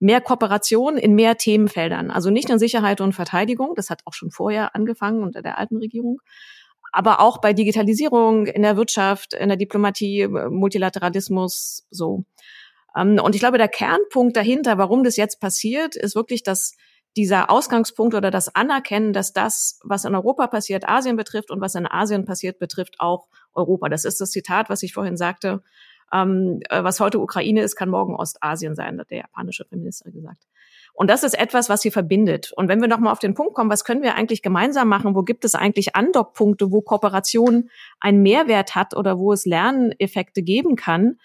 Mehr 0.00 0.20
Kooperation 0.20 0.98
in 0.98 1.14
mehr 1.14 1.36
Themenfeldern. 1.36 2.10
Also 2.10 2.30
nicht 2.30 2.48
nur 2.48 2.58
Sicherheit 2.58 3.00
und 3.00 3.14
Verteidigung. 3.14 3.74
Das 3.74 3.88
hat 3.88 4.02
auch 4.04 4.14
schon 4.14 4.30
vorher 4.30 4.74
angefangen 4.74 5.22
unter 5.22 5.42
der 5.42 5.58
alten 5.58 5.76
Regierung 5.78 6.20
aber 6.92 7.20
auch 7.20 7.38
bei 7.38 7.52
Digitalisierung, 7.52 8.46
in 8.46 8.62
der 8.62 8.76
Wirtschaft, 8.76 9.34
in 9.34 9.48
der 9.48 9.56
Diplomatie, 9.56 10.26
Multilateralismus, 10.26 11.86
so. 11.90 12.24
Ähm, 12.96 13.18
und 13.22 13.34
ich 13.34 13.40
glaube, 13.40 13.58
der 13.58 13.68
Kernpunkt 13.68 14.36
dahinter, 14.36 14.78
warum 14.78 15.04
das 15.04 15.16
jetzt 15.16 15.40
passiert, 15.40 15.96
ist 15.96 16.14
wirklich, 16.14 16.42
dass 16.42 16.76
dieser 17.16 17.50
Ausgangspunkt 17.50 18.14
oder 18.14 18.30
das 18.30 18.54
Anerkennen, 18.54 19.12
dass 19.12 19.32
das, 19.32 19.80
was 19.82 20.04
in 20.04 20.14
Europa 20.14 20.46
passiert, 20.46 20.88
Asien 20.88 21.16
betrifft 21.16 21.50
und 21.50 21.60
was 21.60 21.74
in 21.74 21.86
Asien 21.86 22.24
passiert, 22.24 22.58
betrifft 22.58 23.00
auch 23.00 23.26
Europa. 23.52 23.88
Das 23.88 24.04
ist 24.04 24.20
das 24.20 24.30
Zitat, 24.30 24.70
was 24.70 24.82
ich 24.82 24.92
vorhin 24.92 25.16
sagte. 25.16 25.62
Ähm, 26.12 26.60
was 26.70 27.00
heute 27.00 27.20
Ukraine 27.20 27.62
ist, 27.62 27.76
kann 27.76 27.88
morgen 27.88 28.14
Ostasien 28.14 28.74
sein, 28.74 28.98
hat 29.00 29.10
der 29.10 29.18
japanische 29.18 29.64
Premierminister 29.64 30.10
gesagt. 30.10 30.46
Und 30.92 31.08
das 31.08 31.22
ist 31.22 31.38
etwas, 31.38 31.68
was 31.68 31.82
sie 31.82 31.90
verbindet. 31.90 32.52
Und 32.52 32.68
wenn 32.68 32.80
wir 32.80 32.88
nochmal 32.88 33.12
auf 33.12 33.20
den 33.20 33.34
Punkt 33.34 33.54
kommen, 33.54 33.70
was 33.70 33.84
können 33.84 34.02
wir 34.02 34.16
eigentlich 34.16 34.42
gemeinsam 34.42 34.88
machen? 34.88 35.14
Wo 35.14 35.22
gibt 35.22 35.44
es 35.44 35.54
eigentlich 35.54 35.96
Andockpunkte, 35.96 36.70
wo 36.72 36.80
Kooperation 36.82 37.70
einen 38.00 38.22
Mehrwert 38.22 38.74
hat 38.74 38.96
oder 38.96 39.18
wo 39.18 39.32
es 39.32 39.46
Lerneffekte 39.46 40.42
geben 40.42 40.76
kann? 40.76 41.18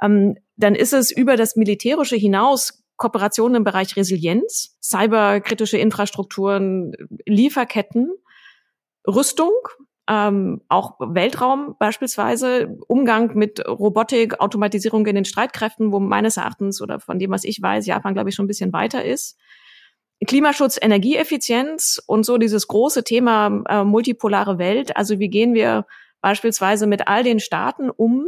Ähm, 0.00 0.38
dann 0.58 0.74
ist 0.74 0.92
es 0.92 1.10
über 1.10 1.36
das 1.36 1.56
Militärische 1.56 2.16
hinaus 2.16 2.84
Kooperation 2.96 3.54
im 3.54 3.64
Bereich 3.64 3.96
Resilienz, 3.96 4.76
cyberkritische 4.82 5.78
Infrastrukturen, 5.78 6.92
Lieferketten, 7.26 8.12
Rüstung, 9.06 9.52
ähm, 10.08 10.62
auch 10.68 10.96
Weltraum 10.98 11.76
beispielsweise, 11.78 12.76
Umgang 12.88 13.36
mit 13.36 13.66
Robotik, 13.66 14.40
Automatisierung 14.40 15.06
in 15.06 15.14
den 15.14 15.24
Streitkräften, 15.24 15.92
wo 15.92 16.00
meines 16.00 16.36
Erachtens 16.36 16.82
oder 16.82 16.98
von 16.98 17.20
dem, 17.20 17.30
was 17.30 17.44
ich 17.44 17.62
weiß, 17.62 17.86
Japan, 17.86 18.14
glaube 18.14 18.30
ich, 18.30 18.34
schon 18.34 18.46
ein 18.46 18.48
bisschen 18.48 18.72
weiter 18.72 19.04
ist. 19.04 19.38
Klimaschutz, 20.26 20.78
Energieeffizienz 20.82 22.02
und 22.06 22.26
so 22.26 22.36
dieses 22.38 22.66
große 22.66 23.04
Thema 23.04 23.62
äh, 23.68 23.84
multipolare 23.84 24.58
Welt. 24.58 24.96
Also 24.96 25.20
wie 25.20 25.28
gehen 25.28 25.54
wir 25.54 25.86
beispielsweise 26.20 26.88
mit 26.88 27.06
all 27.06 27.22
den 27.22 27.38
Staaten 27.38 27.90
um, 27.90 28.26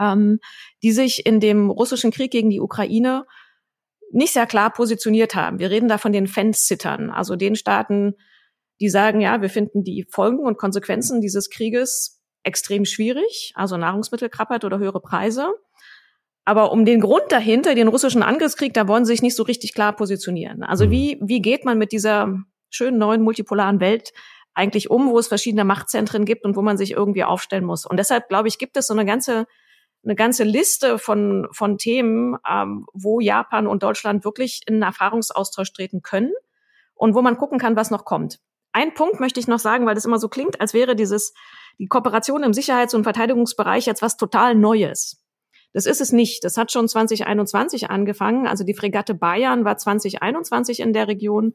ähm, 0.00 0.40
die 0.82 0.92
sich 0.92 1.26
in 1.26 1.38
dem 1.38 1.70
russischen 1.70 2.10
Krieg 2.10 2.30
gegen 2.30 2.50
die 2.50 2.60
Ukraine 2.60 3.26
nicht 4.12 4.32
sehr 4.32 4.46
klar 4.46 4.72
positioniert 4.72 5.34
haben. 5.34 5.58
Wir 5.58 5.70
reden 5.70 5.88
da 5.88 5.98
von 5.98 6.12
den 6.12 6.26
Fence-Sittern, 6.26 7.10
also 7.10 7.36
den 7.36 7.54
Staaten, 7.54 8.14
die 8.80 8.88
sagen, 8.88 9.20
ja, 9.20 9.40
wir 9.42 9.50
finden 9.50 9.84
die 9.84 10.06
Folgen 10.10 10.40
und 10.40 10.58
Konsequenzen 10.58 11.20
dieses 11.20 11.50
Krieges 11.50 12.20
extrem 12.42 12.84
schwierig, 12.86 13.52
also 13.54 13.76
Nahrungsmittelkrappheit 13.76 14.64
oder 14.64 14.78
höhere 14.78 15.00
Preise. 15.00 15.52
Aber 16.44 16.72
um 16.72 16.84
den 16.84 17.00
Grund 17.00 17.24
dahinter, 17.28 17.74
den 17.74 17.88
russischen 17.88 18.22
Angriffskrieg, 18.22 18.72
da 18.72 18.88
wollen 18.88 19.04
sie 19.04 19.12
sich 19.12 19.22
nicht 19.22 19.36
so 19.36 19.42
richtig 19.42 19.74
klar 19.74 19.94
positionieren. 19.94 20.62
Also 20.62 20.86
mhm. 20.86 20.90
wie, 20.90 21.18
wie 21.22 21.42
geht 21.42 21.64
man 21.64 21.78
mit 21.78 21.92
dieser 21.92 22.34
schönen 22.70 22.98
neuen 22.98 23.22
multipolaren 23.22 23.80
Welt 23.80 24.12
eigentlich 24.54 24.90
um, 24.90 25.10
wo 25.10 25.18
es 25.18 25.28
verschiedene 25.28 25.64
Machtzentren 25.64 26.24
gibt 26.24 26.44
und 26.44 26.56
wo 26.56 26.62
man 26.62 26.78
sich 26.78 26.92
irgendwie 26.92 27.24
aufstellen 27.24 27.64
muss? 27.64 27.84
Und 27.84 27.98
deshalb, 27.98 28.28
glaube 28.28 28.48
ich, 28.48 28.58
gibt 28.58 28.76
es 28.78 28.86
so 28.86 28.94
eine 28.94 29.04
ganze 29.04 29.46
eine 30.04 30.14
ganze 30.14 30.44
Liste 30.44 30.98
von, 30.98 31.48
von 31.52 31.78
Themen, 31.78 32.36
ähm, 32.48 32.86
wo 32.92 33.20
Japan 33.20 33.66
und 33.66 33.82
Deutschland 33.82 34.24
wirklich 34.24 34.62
in 34.66 34.74
einen 34.74 34.82
Erfahrungsaustausch 34.82 35.72
treten 35.72 36.02
können 36.02 36.32
und 36.94 37.14
wo 37.14 37.22
man 37.22 37.36
gucken 37.36 37.58
kann, 37.58 37.76
was 37.76 37.90
noch 37.90 38.04
kommt. 38.04 38.40
Ein 38.72 38.94
Punkt 38.94 39.20
möchte 39.20 39.40
ich 39.40 39.48
noch 39.48 39.58
sagen, 39.58 39.86
weil 39.86 39.94
das 39.94 40.04
immer 40.04 40.18
so 40.18 40.28
klingt, 40.28 40.60
als 40.60 40.74
wäre 40.74 40.94
dieses, 40.94 41.34
die 41.78 41.88
Kooperation 41.88 42.42
im 42.42 42.52
Sicherheits- 42.52 42.94
und 42.94 43.04
Verteidigungsbereich 43.04 43.86
jetzt 43.86 44.02
was 44.02 44.16
total 44.16 44.54
Neues. 44.54 45.20
Das 45.72 45.86
ist 45.86 46.00
es 46.00 46.12
nicht. 46.12 46.44
Das 46.44 46.56
hat 46.56 46.72
schon 46.72 46.88
2021 46.88 47.90
angefangen. 47.90 48.46
Also 48.46 48.64
die 48.64 48.74
Fregatte 48.74 49.14
Bayern 49.14 49.64
war 49.64 49.76
2021 49.76 50.80
in 50.80 50.92
der 50.92 51.08
Region. 51.08 51.54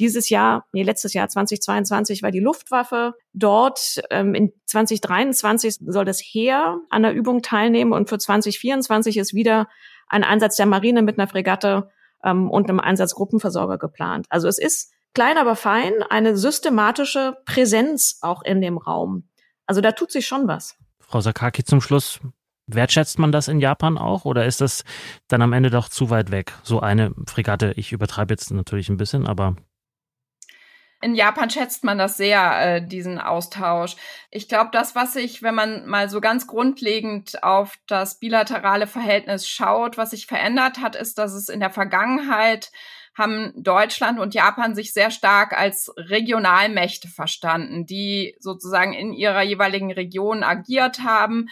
Dieses 0.00 0.28
Jahr, 0.28 0.66
nee, 0.72 0.82
letztes 0.82 1.14
Jahr 1.14 1.28
2022 1.28 2.22
war 2.22 2.30
die 2.30 2.40
Luftwaffe 2.40 3.14
dort. 3.32 4.02
Ähm, 4.10 4.34
in 4.34 4.52
2023 4.66 5.76
soll 5.86 6.04
das 6.04 6.20
Heer 6.20 6.78
an 6.90 7.02
der 7.02 7.12
Übung 7.12 7.42
teilnehmen 7.42 7.92
und 7.92 8.08
für 8.08 8.18
2024 8.18 9.16
ist 9.16 9.34
wieder 9.34 9.68
ein 10.08 10.24
Einsatz 10.24 10.56
der 10.56 10.66
Marine 10.66 11.02
mit 11.02 11.18
einer 11.18 11.28
Fregatte 11.28 11.90
ähm, 12.24 12.50
und 12.50 12.68
einem 12.68 12.80
Einsatzgruppenversorger 12.80 13.78
geplant. 13.78 14.26
Also 14.30 14.48
es 14.48 14.58
ist 14.58 14.92
klein, 15.14 15.38
aber 15.38 15.54
fein 15.54 15.92
eine 16.10 16.36
systematische 16.36 17.36
Präsenz 17.44 18.18
auch 18.20 18.42
in 18.42 18.60
dem 18.60 18.78
Raum. 18.78 19.28
Also 19.66 19.80
da 19.80 19.92
tut 19.92 20.10
sich 20.10 20.26
schon 20.26 20.48
was. 20.48 20.76
Frau 20.98 21.20
Sakaki 21.20 21.64
zum 21.64 21.80
Schluss. 21.80 22.20
Wertschätzt 22.66 23.18
man 23.18 23.30
das 23.30 23.48
in 23.48 23.60
Japan 23.60 23.98
auch 23.98 24.24
oder 24.24 24.46
ist 24.46 24.62
das 24.62 24.84
dann 25.28 25.42
am 25.42 25.52
Ende 25.52 25.68
doch 25.68 25.90
zu 25.90 26.08
weit 26.08 26.30
weg? 26.30 26.52
So 26.62 26.80
eine 26.80 27.12
Fregatte, 27.26 27.74
ich 27.76 27.92
übertreibe 27.92 28.32
jetzt 28.32 28.50
natürlich 28.50 28.88
ein 28.88 28.96
bisschen, 28.96 29.26
aber 29.26 29.54
in 31.04 31.14
Japan 31.14 31.50
schätzt 31.50 31.84
man 31.84 31.98
das 31.98 32.16
sehr, 32.16 32.76
äh, 32.76 32.86
diesen 32.86 33.20
Austausch. 33.20 33.94
Ich 34.30 34.48
glaube, 34.48 34.70
das, 34.72 34.94
was 34.94 35.12
sich, 35.12 35.42
wenn 35.42 35.54
man 35.54 35.86
mal 35.86 36.08
so 36.08 36.22
ganz 36.22 36.46
grundlegend 36.46 37.42
auf 37.42 37.76
das 37.86 38.18
bilaterale 38.18 38.86
Verhältnis 38.86 39.46
schaut, 39.46 39.98
was 39.98 40.12
sich 40.12 40.26
verändert 40.26 40.78
hat, 40.78 40.96
ist, 40.96 41.18
dass 41.18 41.34
es 41.34 41.50
in 41.50 41.60
der 41.60 41.68
Vergangenheit 41.68 42.72
haben 43.16 43.52
Deutschland 43.54 44.18
und 44.18 44.34
Japan 44.34 44.74
sich 44.74 44.94
sehr 44.94 45.10
stark 45.10 45.52
als 45.52 45.92
Regionalmächte 45.96 47.08
verstanden, 47.08 47.84
die 47.84 48.34
sozusagen 48.40 48.94
in 48.94 49.12
ihrer 49.12 49.42
jeweiligen 49.42 49.92
Region 49.92 50.42
agiert 50.42 51.00
haben, 51.00 51.48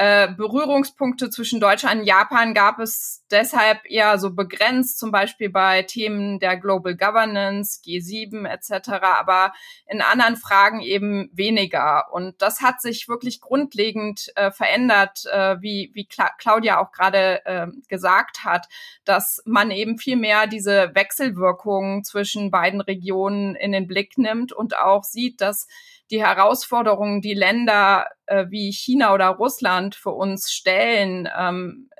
äh, 0.00 0.28
Berührungspunkte 0.32 1.28
zwischen 1.28 1.58
Deutschland 1.58 2.02
und 2.02 2.06
Japan 2.06 2.54
gab 2.54 2.78
es 2.78 3.24
deshalb 3.32 3.80
eher 3.84 4.16
so 4.20 4.32
begrenzt, 4.32 4.96
zum 4.96 5.10
Beispiel 5.10 5.50
bei 5.50 5.82
Themen 5.82 6.38
der 6.38 6.56
Global 6.56 6.96
Governance, 6.96 7.80
G7 7.84 8.46
etc., 8.46 8.90
aber 9.02 9.52
in 9.88 10.00
anderen 10.00 10.36
Fragen 10.36 10.82
eben 10.82 11.30
weniger. 11.32 12.12
Und 12.12 12.40
das 12.40 12.60
hat 12.60 12.80
sich 12.80 13.08
wirklich 13.08 13.40
grundlegend 13.40 14.30
äh, 14.36 14.52
verändert, 14.52 15.24
äh, 15.32 15.56
wie, 15.60 15.90
wie 15.94 16.06
Cla 16.06 16.30
Claudia 16.38 16.78
auch 16.78 16.92
gerade 16.92 17.44
äh, 17.44 17.66
gesagt 17.88 18.44
hat, 18.44 18.68
dass 19.04 19.42
man 19.46 19.72
eben 19.72 19.98
viel 19.98 20.16
mehr 20.16 20.46
diese 20.46 20.94
Wechselwirkungen 20.94 22.04
zwischen 22.04 22.52
beiden 22.52 22.80
Regionen 22.80 23.56
in 23.56 23.72
den 23.72 23.88
Blick 23.88 24.16
nimmt 24.16 24.52
und 24.52 24.76
auch 24.76 25.02
sieht, 25.02 25.40
dass 25.40 25.66
die 26.10 26.22
Herausforderungen, 26.22 27.20
die 27.20 27.34
Länder 27.34 28.08
äh, 28.26 28.46
wie 28.48 28.72
China 28.72 29.12
oder 29.14 29.28
Russland 29.28 29.94
für 29.94 30.10
uns 30.10 30.50
stellen, 30.50 31.28
ähm, 31.38 31.90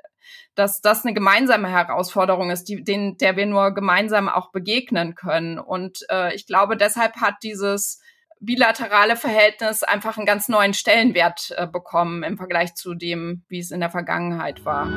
dass 0.55 0.81
das 0.81 1.05
eine 1.05 1.13
gemeinsame 1.13 1.69
Herausforderung 1.69 2.51
ist, 2.51 2.65
die, 2.65 2.83
den, 2.83 3.17
der 3.17 3.37
wir 3.37 3.45
nur 3.45 3.73
gemeinsam 3.73 4.27
auch 4.27 4.51
begegnen 4.51 5.15
können. 5.15 5.57
Und 5.57 6.05
äh, 6.09 6.35
ich 6.35 6.45
glaube, 6.45 6.75
deshalb 6.75 7.15
hat 7.17 7.35
dieses 7.43 8.01
bilaterale 8.41 9.15
Verhältnis 9.15 9.83
einfach 9.83 10.17
einen 10.17 10.25
ganz 10.25 10.49
neuen 10.49 10.73
Stellenwert 10.73 11.53
äh, 11.55 11.67
bekommen 11.67 12.23
im 12.23 12.37
Vergleich 12.37 12.75
zu 12.75 12.93
dem, 12.93 13.43
wie 13.47 13.59
es 13.59 13.71
in 13.71 13.79
der 13.79 13.89
Vergangenheit 13.89 14.65
war. 14.65 14.87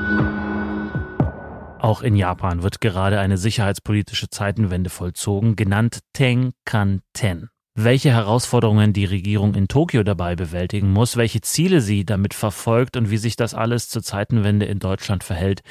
Auch 1.78 2.02
in 2.02 2.14
Japan 2.14 2.62
wird 2.62 2.80
gerade 2.80 3.18
eine 3.18 3.36
sicherheitspolitische 3.36 4.30
Zeitenwende 4.30 4.90
vollzogen, 4.90 5.56
genannt 5.56 5.98
Tenkan-ten 6.12 7.51
welche 7.74 8.10
Herausforderungen 8.10 8.92
die 8.92 9.06
Regierung 9.06 9.54
in 9.54 9.66
Tokio 9.66 10.02
dabei 10.02 10.36
bewältigen 10.36 10.92
muss, 10.92 11.16
welche 11.16 11.40
Ziele 11.40 11.80
sie 11.80 12.04
damit 12.04 12.34
verfolgt 12.34 12.96
und 12.96 13.10
wie 13.10 13.16
sich 13.16 13.34
das 13.34 13.54
alles 13.54 13.88
zur 13.88 14.02
Zeitenwende 14.02 14.66
in 14.66 14.78
Deutschland 14.78 15.24
verhält. 15.24 15.62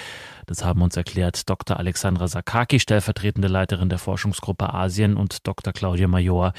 Das 0.48 0.66
haben 0.66 0.82
uns 0.82 0.98
erklärt 0.98 1.48
Dr. 1.50 1.78
Alexandra 1.78 2.28
Sakaki, 2.28 2.80
stellvertretende 2.80 3.48
Leiterin 3.48 3.90
der 3.90 4.00
Forschungsgruppe 4.00 4.74
Asien 4.74 5.16
und 5.16 5.48
Dr. 5.48 5.74
Claudia 5.74 6.08
Major, 6.08 6.54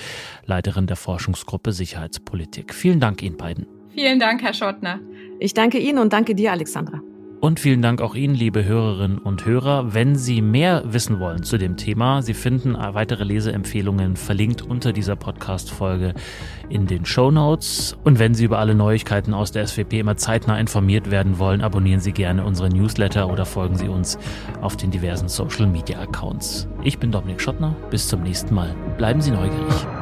Leiterin 0.46 0.86
der 0.86 0.96
Forschungsgruppe 0.96 1.72
Sicherheitspolitik. 1.72 2.72
Vielen 2.72 3.00
Dank 3.00 3.22
Ihnen 3.22 3.36
beiden. 3.36 3.66
Vielen 3.94 4.20
Dank, 4.20 4.42
Herr 4.42 4.54
Schottner. 4.54 5.00
Ich 5.40 5.54
danke 5.54 5.78
Ihnen 5.78 5.98
und 5.98 6.12
danke 6.12 6.34
dir, 6.34 6.52
Alexandra. 6.52 7.00
Und 7.42 7.58
vielen 7.58 7.82
Dank 7.82 8.00
auch 8.00 8.14
Ihnen, 8.14 8.36
liebe 8.36 8.64
Hörerinnen 8.64 9.18
und 9.18 9.44
Hörer. 9.44 9.92
Wenn 9.94 10.14
Sie 10.14 10.40
mehr 10.40 10.84
wissen 10.86 11.18
wollen 11.18 11.42
zu 11.42 11.58
dem 11.58 11.76
Thema, 11.76 12.22
Sie 12.22 12.34
finden 12.34 12.76
weitere 12.76 13.24
Leseempfehlungen 13.24 14.14
verlinkt 14.14 14.62
unter 14.62 14.92
dieser 14.92 15.16
Podcast-Folge 15.16 16.14
in 16.68 16.86
den 16.86 17.04
Show 17.04 17.32
Notes. 17.32 17.96
Und 18.04 18.20
wenn 18.20 18.36
Sie 18.36 18.44
über 18.44 18.60
alle 18.60 18.76
Neuigkeiten 18.76 19.34
aus 19.34 19.50
der 19.50 19.66
SWP 19.66 19.94
immer 19.94 20.16
zeitnah 20.16 20.56
informiert 20.60 21.10
werden 21.10 21.40
wollen, 21.40 21.62
abonnieren 21.62 21.98
Sie 21.98 22.12
gerne 22.12 22.44
unsere 22.44 22.68
Newsletter 22.68 23.28
oder 23.28 23.44
folgen 23.44 23.74
Sie 23.74 23.88
uns 23.88 24.20
auf 24.60 24.76
den 24.76 24.92
diversen 24.92 25.28
Social 25.28 25.66
Media 25.66 25.98
Accounts. 25.98 26.68
Ich 26.84 27.00
bin 27.00 27.10
Dominik 27.10 27.40
Schottner. 27.40 27.74
Bis 27.90 28.06
zum 28.06 28.22
nächsten 28.22 28.54
Mal. 28.54 28.72
Bleiben 28.98 29.20
Sie 29.20 29.32
neugierig. 29.32 30.01